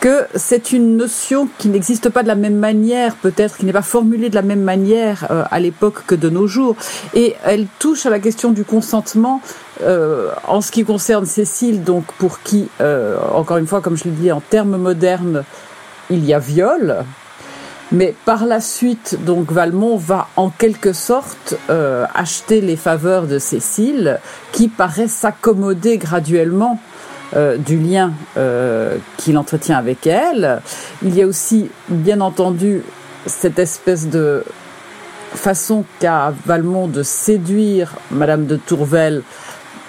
que 0.00 0.26
c'est 0.36 0.70
une 0.70 0.96
notion 0.96 1.48
qui 1.58 1.68
n'existe 1.68 2.08
pas 2.08 2.22
de 2.22 2.28
la 2.28 2.36
même 2.36 2.54
manière, 2.54 3.16
peut-être, 3.16 3.56
qui 3.56 3.66
n'est 3.66 3.72
pas 3.72 3.82
formulée 3.82 4.30
de 4.30 4.36
la 4.36 4.42
même 4.42 4.62
manière 4.62 5.26
euh, 5.32 5.42
à 5.50 5.58
l'époque 5.58 6.06
que 6.06 6.14
de 6.14 6.30
nos 6.30 6.46
jours. 6.46 6.76
Et 7.14 7.34
elle 7.44 7.66
touche 7.80 8.06
à 8.06 8.10
la 8.10 8.20
question 8.20 8.52
du 8.52 8.62
consentement 8.62 9.40
euh, 9.82 10.30
en 10.46 10.60
ce 10.60 10.70
qui 10.70 10.84
concerne 10.84 11.26
Cécile, 11.26 11.82
donc 11.82 12.04
pour 12.18 12.42
qui, 12.42 12.68
euh, 12.80 13.16
encore 13.32 13.56
une 13.56 13.66
fois, 13.66 13.80
comme 13.80 13.96
je 13.96 14.04
l'ai 14.04 14.10
dit, 14.10 14.30
en 14.30 14.40
termes 14.40 14.76
modernes, 14.76 15.42
il 16.10 16.24
y 16.24 16.32
a 16.32 16.38
viol. 16.38 17.04
Mais 17.92 18.14
par 18.24 18.46
la 18.46 18.60
suite, 18.60 19.18
donc 19.24 19.52
Valmont 19.52 19.96
va 19.96 20.28
en 20.36 20.48
quelque 20.48 20.92
sorte 20.92 21.54
acheter 22.14 22.60
les 22.60 22.76
faveurs 22.76 23.26
de 23.26 23.38
Cécile, 23.38 24.18
qui 24.52 24.68
paraît 24.68 25.08
s'accommoder 25.08 25.98
graduellement 25.98 26.80
euh, 27.34 27.56
du 27.56 27.78
lien 27.78 28.12
euh, 28.36 28.98
qu'il 29.16 29.38
entretient 29.38 29.78
avec 29.78 30.06
elle. 30.06 30.60
Il 31.02 31.16
y 31.16 31.22
a 31.22 31.26
aussi, 31.26 31.70
bien 31.88 32.20
entendu, 32.20 32.82
cette 33.24 33.58
espèce 33.58 34.08
de 34.08 34.44
façon 35.34 35.86
qu'a 35.98 36.34
Valmont 36.44 36.88
de 36.88 37.02
séduire 37.02 37.94
Madame 38.10 38.44
de 38.44 38.56
Tourvel 38.56 39.22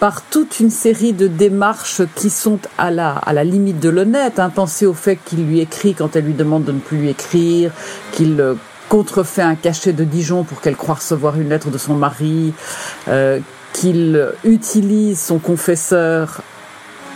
par 0.04 0.22
toute 0.22 0.60
une 0.60 0.70
série 0.70 1.14
de 1.14 1.28
démarches 1.28 2.02
qui 2.14 2.30
sont 2.30 2.60
à 2.78 2.92
la, 2.92 3.12
à 3.14 3.32
la 3.32 3.46
limite 3.46 3.80
de 3.80 3.88
l'honnête. 3.88 4.38
Hein. 4.38 4.50
Pensez 4.50 4.86
au 4.86 4.94
fait 4.94 5.16
qu'il 5.16 5.48
lui 5.48 5.62
écrit 5.62 5.94
quand 5.94 6.18
elle 6.18 6.26
lui 6.26 6.34
demande 6.34 6.66
de 6.66 6.74
ne 6.74 6.80
plus 6.80 6.98
lui 6.98 7.10
écrire, 7.10 7.72
qu'il 8.12 8.42
euh, 8.42 8.56
contrefait 8.90 9.44
un 9.44 9.56
cachet 9.56 9.94
de 9.94 10.04
Dijon 10.04 10.44
pour 10.44 10.60
qu'elle 10.60 10.76
croie 10.76 10.96
recevoir 10.96 11.40
une 11.40 11.48
lettre 11.48 11.70
de 11.70 11.78
son 11.78 11.94
mari, 11.94 12.54
qu'il 13.72 14.28
utilise 14.44 15.22
son 15.22 15.40
confesseur 15.40 16.42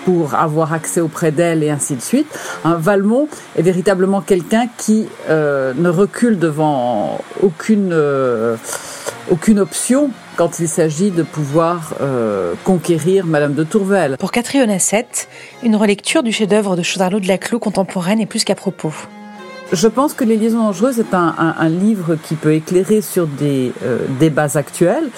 pour 0.05 0.35
avoir 0.35 0.71
accès 0.71 1.01
auprès 1.01 1.33
d'elle 1.33 1.63
et 1.63 1.69
ainsi 1.69 1.93
de 1.93 2.01
suite. 2.01 2.39
Un 2.63 2.75
Valmont 2.75 3.27
est 3.57 3.63
véritablement 3.63 4.21
quelqu'un 4.21 4.67
qui 4.77 5.09
euh, 5.29 5.73
ne 5.75 5.89
recule 5.89 6.39
devant 6.39 7.19
aucune, 7.43 7.89
euh, 7.91 8.55
aucune 9.29 9.59
option 9.59 10.09
quand 10.37 10.59
il 10.59 10.69
s'agit 10.69 11.09
de 11.09 11.23
pouvoir 11.23 11.95
euh, 11.99 12.53
conquérir 12.63 13.25
Madame 13.25 13.55
de 13.55 13.63
Tourvel. 13.63 14.17
Pour 14.17 14.31
Catherine 14.31 14.69
Hassett, 14.69 15.27
une 15.63 15.75
relecture 15.75 16.21
du 16.21 16.31
chef-d'œuvre 16.31 16.75
de 16.75 16.83
Chaudarlot 16.83 17.19
de 17.19 17.27
la 17.27 17.39
Clos 17.39 17.59
contemporaine 17.59 18.21
est 18.21 18.27
plus 18.27 18.43
qu'à 18.43 18.53
propos. 18.53 18.93
Je 19.73 19.87
pense 19.87 20.13
que 20.13 20.23
Les 20.23 20.37
Liaisons 20.37 20.59
dangereuses 20.59 20.99
est 20.99 21.13
un, 21.13 21.35
un, 21.37 21.69
livre 21.69 22.15
qui 22.15 22.35
peut 22.35 22.53
éclairer 22.53 23.01
sur 23.01 23.27
des 23.27 23.73
euh, 23.83 23.97
débats 24.19 24.55
actuels. 24.55 25.09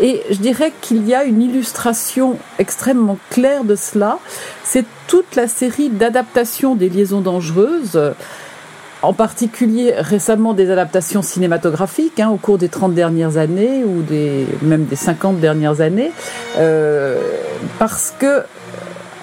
Et 0.00 0.20
je 0.28 0.36
dirais 0.36 0.72
qu'il 0.82 1.06
y 1.08 1.14
a 1.14 1.24
une 1.24 1.40
illustration 1.40 2.36
extrêmement 2.58 3.16
claire 3.30 3.64
de 3.64 3.76
cela. 3.76 4.18
C'est 4.64 4.84
toute 5.06 5.36
la 5.36 5.48
série 5.48 5.88
d'adaptations 5.88 6.74
des 6.74 6.90
Liaisons 6.90 7.22
dangereuses 7.22 7.98
en 9.04 9.12
particulier 9.12 9.94
récemment 9.96 10.54
des 10.54 10.70
adaptations 10.70 11.22
cinématographiques 11.22 12.20
hein, 12.20 12.30
au 12.30 12.36
cours 12.36 12.58
des 12.58 12.68
30 12.68 12.94
dernières 12.94 13.36
années 13.36 13.84
ou 13.84 14.02
des, 14.02 14.46
même 14.62 14.84
des 14.84 14.96
50 14.96 15.40
dernières 15.40 15.80
années, 15.80 16.10
euh, 16.58 17.20
parce 17.78 18.12
que 18.18 18.42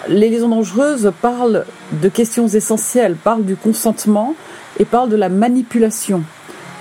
les 0.07 0.29
liaisons 0.29 0.50
dangereuses 0.50 1.11
parlent 1.21 1.65
de 1.91 2.09
questions 2.09 2.47
essentielles, 2.47 3.15
parlent 3.15 3.45
du 3.45 3.55
consentement, 3.55 4.35
et 4.79 4.85
parle 4.85 5.09
de 5.09 5.15
la 5.15 5.29
manipulation. 5.29 6.23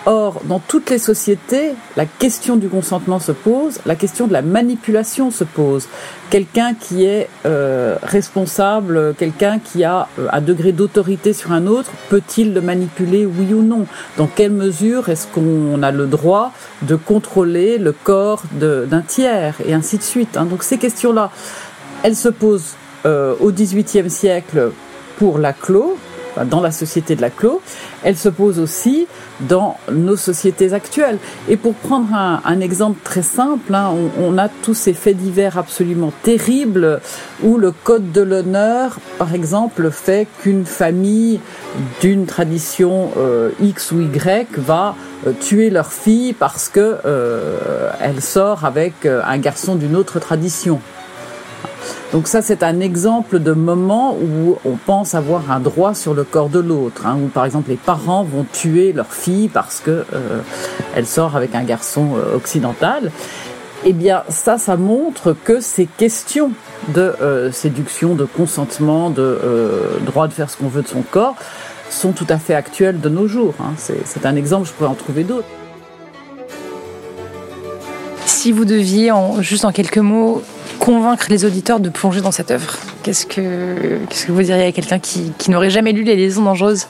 Or, 0.06 0.40
dans 0.44 0.60
toutes 0.60 0.88
les 0.88 0.98
sociétés, 0.98 1.74
la 1.96 2.06
question 2.06 2.56
du 2.56 2.68
consentement 2.68 3.18
se 3.18 3.32
pose, 3.32 3.80
la 3.84 3.94
question 3.94 4.26
de 4.26 4.32
la 4.32 4.40
manipulation 4.40 5.30
se 5.30 5.44
pose. 5.44 5.88
Quelqu'un 6.30 6.74
qui 6.74 7.04
est 7.04 7.28
euh, 7.44 7.96
responsable, 8.02 9.14
quelqu'un 9.18 9.58
qui 9.58 9.84
a 9.84 10.08
euh, 10.18 10.28
un 10.32 10.40
degré 10.40 10.72
d'autorité 10.72 11.34
sur 11.34 11.52
un 11.52 11.66
autre, 11.66 11.90
peut-il 12.08 12.54
le 12.54 12.62
manipuler, 12.62 13.26
oui 13.26 13.52
ou 13.52 13.62
non? 13.62 13.86
Dans 14.16 14.26
quelle 14.26 14.52
mesure 14.52 15.10
est-ce 15.10 15.26
qu'on 15.26 15.82
a 15.82 15.90
le 15.90 16.06
droit 16.06 16.52
de 16.82 16.96
contrôler 16.96 17.76
le 17.76 17.92
corps 17.92 18.42
d'un 18.52 19.02
tiers 19.02 19.56
Et 19.66 19.74
ainsi 19.74 19.98
de 19.98 20.02
suite. 20.02 20.38
Hein? 20.38 20.46
Donc 20.46 20.62
ces 20.62 20.78
questions-là, 20.78 21.30
elles 22.02 22.16
se 22.16 22.30
posent 22.30 22.74
euh, 23.04 23.34
au 23.40 23.50
XVIIIe 23.50 24.08
siècle 24.08 24.70
pour 25.18 25.38
la 25.38 25.52
clos, 25.52 25.98
dans 26.46 26.60
la 26.60 26.70
société 26.70 27.16
de 27.16 27.20
la 27.20 27.30
clos, 27.30 27.60
elle 28.02 28.16
se 28.16 28.28
pose 28.28 28.58
aussi 28.58 29.06
dans 29.40 29.76
nos 29.90 30.16
sociétés 30.16 30.72
actuelles. 30.72 31.18
Et 31.48 31.56
pour 31.56 31.74
prendre 31.74 32.14
un, 32.14 32.60
exemple 32.60 33.00
très 33.02 33.22
simple, 33.22 33.74
hein, 33.74 33.92
on, 34.18 34.36
a 34.38 34.48
tous 34.48 34.74
ces 34.74 34.92
faits 34.92 35.16
divers 35.16 35.58
absolument 35.58 36.12
terribles 36.22 37.00
où 37.42 37.56
le 37.56 37.72
code 37.72 38.12
de 38.12 38.20
l'honneur, 38.20 38.98
par 39.18 39.34
exemple, 39.34 39.90
fait 39.90 40.28
qu'une 40.42 40.66
famille 40.66 41.40
d'une 42.00 42.26
tradition 42.26 43.10
euh, 43.16 43.50
X 43.60 43.92
ou 43.92 44.00
Y 44.00 44.58
va 44.58 44.94
euh, 45.26 45.32
tuer 45.32 45.70
leur 45.70 45.92
fille 45.92 46.32
parce 46.32 46.68
que 46.68 46.96
euh, 47.04 47.90
elle 48.00 48.20
sort 48.20 48.64
avec 48.64 49.06
un 49.06 49.38
garçon 49.38 49.74
d'une 49.74 49.96
autre 49.96 50.18
tradition. 50.18 50.80
Donc 52.12 52.26
ça, 52.26 52.42
c'est 52.42 52.64
un 52.64 52.80
exemple 52.80 53.38
de 53.38 53.52
moment 53.52 54.16
où 54.16 54.56
on 54.64 54.76
pense 54.76 55.14
avoir 55.14 55.52
un 55.52 55.60
droit 55.60 55.94
sur 55.94 56.12
le 56.12 56.24
corps 56.24 56.48
de 56.48 56.58
l'autre, 56.58 57.06
hein, 57.06 57.16
où 57.22 57.28
par 57.28 57.44
exemple 57.44 57.70
les 57.70 57.76
parents 57.76 58.24
vont 58.24 58.44
tuer 58.52 58.92
leur 58.92 59.12
fille 59.12 59.48
parce 59.48 59.78
que 59.80 60.04
euh, 60.12 60.40
elle 60.96 61.06
sort 61.06 61.36
avec 61.36 61.54
un 61.54 61.62
garçon 61.62 62.16
euh, 62.16 62.34
occidental. 62.34 63.12
Eh 63.84 63.92
bien, 63.92 64.24
ça, 64.28 64.58
ça 64.58 64.76
montre 64.76 65.36
que 65.44 65.60
ces 65.60 65.86
questions 65.86 66.50
de 66.88 67.14
euh, 67.22 67.52
séduction, 67.52 68.14
de 68.14 68.24
consentement, 68.24 69.08
de 69.08 69.38
droit 70.04 70.26
de 70.26 70.32
faire 70.32 70.50
ce 70.50 70.56
qu'on 70.56 70.68
veut 70.68 70.82
de 70.82 70.88
son 70.88 71.02
corps 71.02 71.36
sont 71.90 72.12
tout 72.12 72.26
à 72.28 72.38
fait 72.38 72.54
actuelles 72.54 73.00
de 73.00 73.08
nos 73.08 73.26
jours. 73.26 73.54
Hein. 73.60 73.74
C'est 73.76 74.26
un 74.26 74.36
exemple, 74.36 74.66
je 74.66 74.72
pourrais 74.72 74.90
en 74.90 74.94
trouver 74.94 75.24
d'autres. 75.24 75.48
Si 78.26 78.52
vous 78.52 78.64
deviez, 78.64 79.12
en, 79.12 79.42
juste 79.42 79.64
en 79.64 79.72
quelques 79.72 79.98
mots, 79.98 80.42
convaincre 80.80 81.26
les 81.28 81.44
auditeurs 81.44 81.78
de 81.78 81.88
plonger 81.88 82.20
dans 82.20 82.32
cette 82.32 82.50
œuvre 82.50 82.76
Qu'est-ce 83.04 83.26
que, 83.26 83.98
vous 84.28 84.42
diriez 84.42 84.64
à 84.64 84.72
quelqu'un 84.72 84.98
qui, 84.98 85.32
n'aurait 85.48 85.70
jamais 85.70 85.92
lu 85.92 86.02
Les 86.02 86.16
Liaisons 86.16 86.42
Dangereuses? 86.42 86.88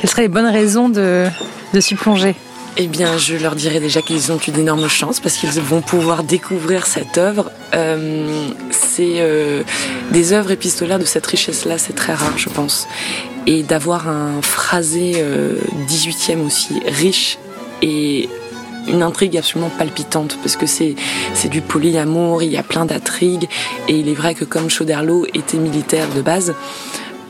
Quelles 0.00 0.10
seraient 0.10 0.22
les 0.22 0.28
bonnes 0.28 0.46
raisons 0.46 0.88
de, 0.88 1.26
de 1.72 1.80
s'y 1.80 1.94
plonger? 1.94 2.34
Eh 2.80 2.86
bien, 2.86 3.18
je 3.18 3.34
leur 3.34 3.56
dirais 3.56 3.80
déjà 3.80 4.02
qu'ils 4.02 4.30
ont 4.30 4.38
une 4.38 4.58
énorme 4.58 4.88
chance 4.88 5.18
parce 5.18 5.36
qu'ils 5.36 5.50
vont 5.50 5.80
pouvoir 5.80 6.22
découvrir 6.22 6.86
cette 6.86 7.18
œuvre. 7.18 7.50
Euh, 7.74 8.48
c'est 8.70 9.16
euh, 9.18 9.64
des 10.12 10.32
œuvres 10.32 10.52
épistolaires 10.52 11.00
de 11.00 11.04
cette 11.04 11.26
richesse-là, 11.26 11.76
c'est 11.78 11.94
très 11.94 12.14
rare, 12.14 12.36
je 12.36 12.48
pense. 12.48 12.86
Et 13.46 13.64
d'avoir 13.64 14.08
un 14.08 14.42
phrasé 14.42 15.24
18e 15.88 16.36
euh, 16.36 16.46
aussi 16.46 16.80
riche 16.86 17.38
et 17.82 18.28
une 18.88 19.02
intrigue 19.02 19.36
absolument 19.36 19.70
palpitante 19.70 20.38
parce 20.42 20.56
que 20.56 20.66
c'est 20.66 20.94
c'est 21.34 21.48
du 21.48 21.60
polyamour, 21.60 22.42
il 22.42 22.50
y 22.50 22.56
a 22.56 22.62
plein 22.62 22.84
d'intrigues 22.84 23.48
et 23.88 23.94
il 23.94 24.08
est 24.08 24.14
vrai 24.14 24.34
que 24.34 24.44
comme 24.44 24.68
Chauderlot 24.70 25.26
était 25.34 25.58
militaire 25.58 26.08
de 26.14 26.22
base, 26.22 26.54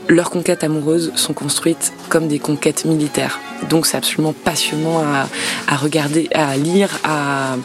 leurs 0.09 0.31
conquêtes 0.31 0.63
amoureuses 0.63 1.11
sont 1.15 1.33
construites 1.33 1.93
comme 2.09 2.27
des 2.27 2.39
conquêtes 2.39 2.83
militaires. 2.85 3.39
Donc 3.69 3.85
c'est 3.85 3.97
absolument 3.97 4.33
passionnant 4.33 5.03
à, 5.67 5.75
regarder, 5.75 6.27
à 6.33 6.57
lire, 6.57 6.89
à, 7.03 7.55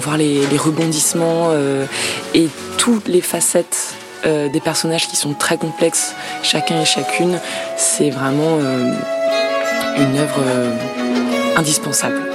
voir 0.00 0.18
les, 0.18 0.46
rebondissements 0.56 1.48
euh, 1.50 1.86
et 2.34 2.48
toutes 2.76 3.08
les 3.08 3.22
facettes 3.22 3.94
euh, 4.26 4.48
des 4.48 4.60
personnages 4.60 5.08
qui 5.08 5.16
sont 5.16 5.34
très 5.34 5.56
complexes, 5.56 6.14
chacun 6.42 6.80
et 6.80 6.84
chacune. 6.84 7.40
C'est 7.76 8.10
vraiment 8.10 8.58
euh, 8.60 8.92
une 9.96 10.18
œuvre 10.18 10.42
indispensable. 11.56 12.33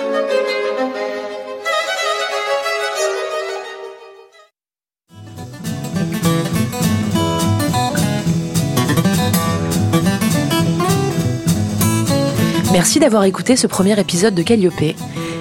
Merci 12.79 13.01
d'avoir 13.01 13.25
écouté 13.25 13.57
ce 13.57 13.67
premier 13.67 13.99
épisode 13.99 14.33
de 14.33 14.41
Calliope, 14.41 14.95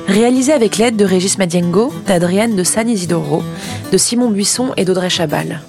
réalisé 0.09 0.53
avec 0.53 0.77
l'aide 0.77 0.97
de 0.97 1.05
Régis 1.05 1.39
Madiengo, 1.39 1.95
d'Adrienne 2.05 2.57
de 2.57 2.65
San 2.65 2.89
Isidoro, 2.89 3.45
de 3.93 3.97
Simon 3.97 4.29
Buisson 4.29 4.73
et 4.77 4.85
d'Audrey 4.85 5.09
Chabal. 5.09 5.61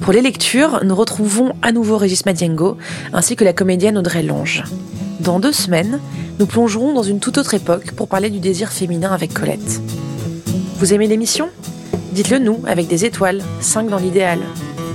Pour 0.00 0.12
les 0.12 0.22
lectures, 0.22 0.80
nous 0.82 0.96
retrouvons 0.96 1.52
à 1.62 1.70
nouveau 1.70 1.98
Régis 1.98 2.26
Madiengo, 2.26 2.78
ainsi 3.12 3.36
que 3.36 3.44
la 3.44 3.52
comédienne 3.52 3.96
Audrey 3.96 4.24
Lange. 4.24 4.64
Dans 5.20 5.38
deux 5.38 5.52
semaines, 5.52 6.00
nous 6.40 6.46
plongerons 6.46 6.94
dans 6.94 7.04
une 7.04 7.20
toute 7.20 7.38
autre 7.38 7.54
époque 7.54 7.92
pour 7.92 8.08
parler 8.08 8.28
du 8.28 8.40
désir 8.40 8.72
féminin 8.72 9.12
avec 9.12 9.32
Colette. 9.32 9.80
Vous 10.78 10.92
aimez 10.92 11.06
l'émission? 11.06 11.48
Dites-le 12.10 12.40
nous 12.40 12.60
avec 12.66 12.88
des 12.88 13.04
étoiles, 13.04 13.40
5 13.60 13.88
dans 13.88 13.98
l'idéal, 13.98 14.40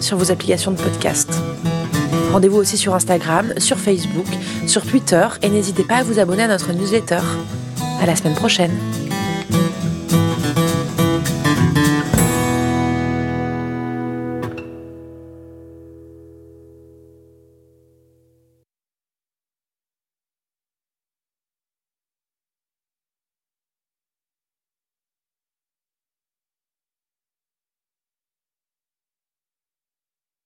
sur 0.02 0.18
vos 0.18 0.32
applications 0.34 0.72
de 0.72 0.82
podcast. 0.82 1.30
Rendez-vous 2.32 2.58
aussi 2.58 2.78
sur 2.78 2.94
Instagram, 2.94 3.54
sur 3.58 3.78
Facebook, 3.78 4.28
sur 4.68 4.86
Twitter 4.86 5.28
et 5.42 5.50
n'hésitez 5.50 5.84
pas 5.84 5.96
à 5.96 6.04
vous 6.04 6.20
abonner 6.20 6.44
à 6.44 6.48
notre 6.48 6.74
newsletter. 6.74 7.22
À 8.02 8.06
la 8.06 8.16
semaine 8.16 8.36
prochaine. 8.36 8.72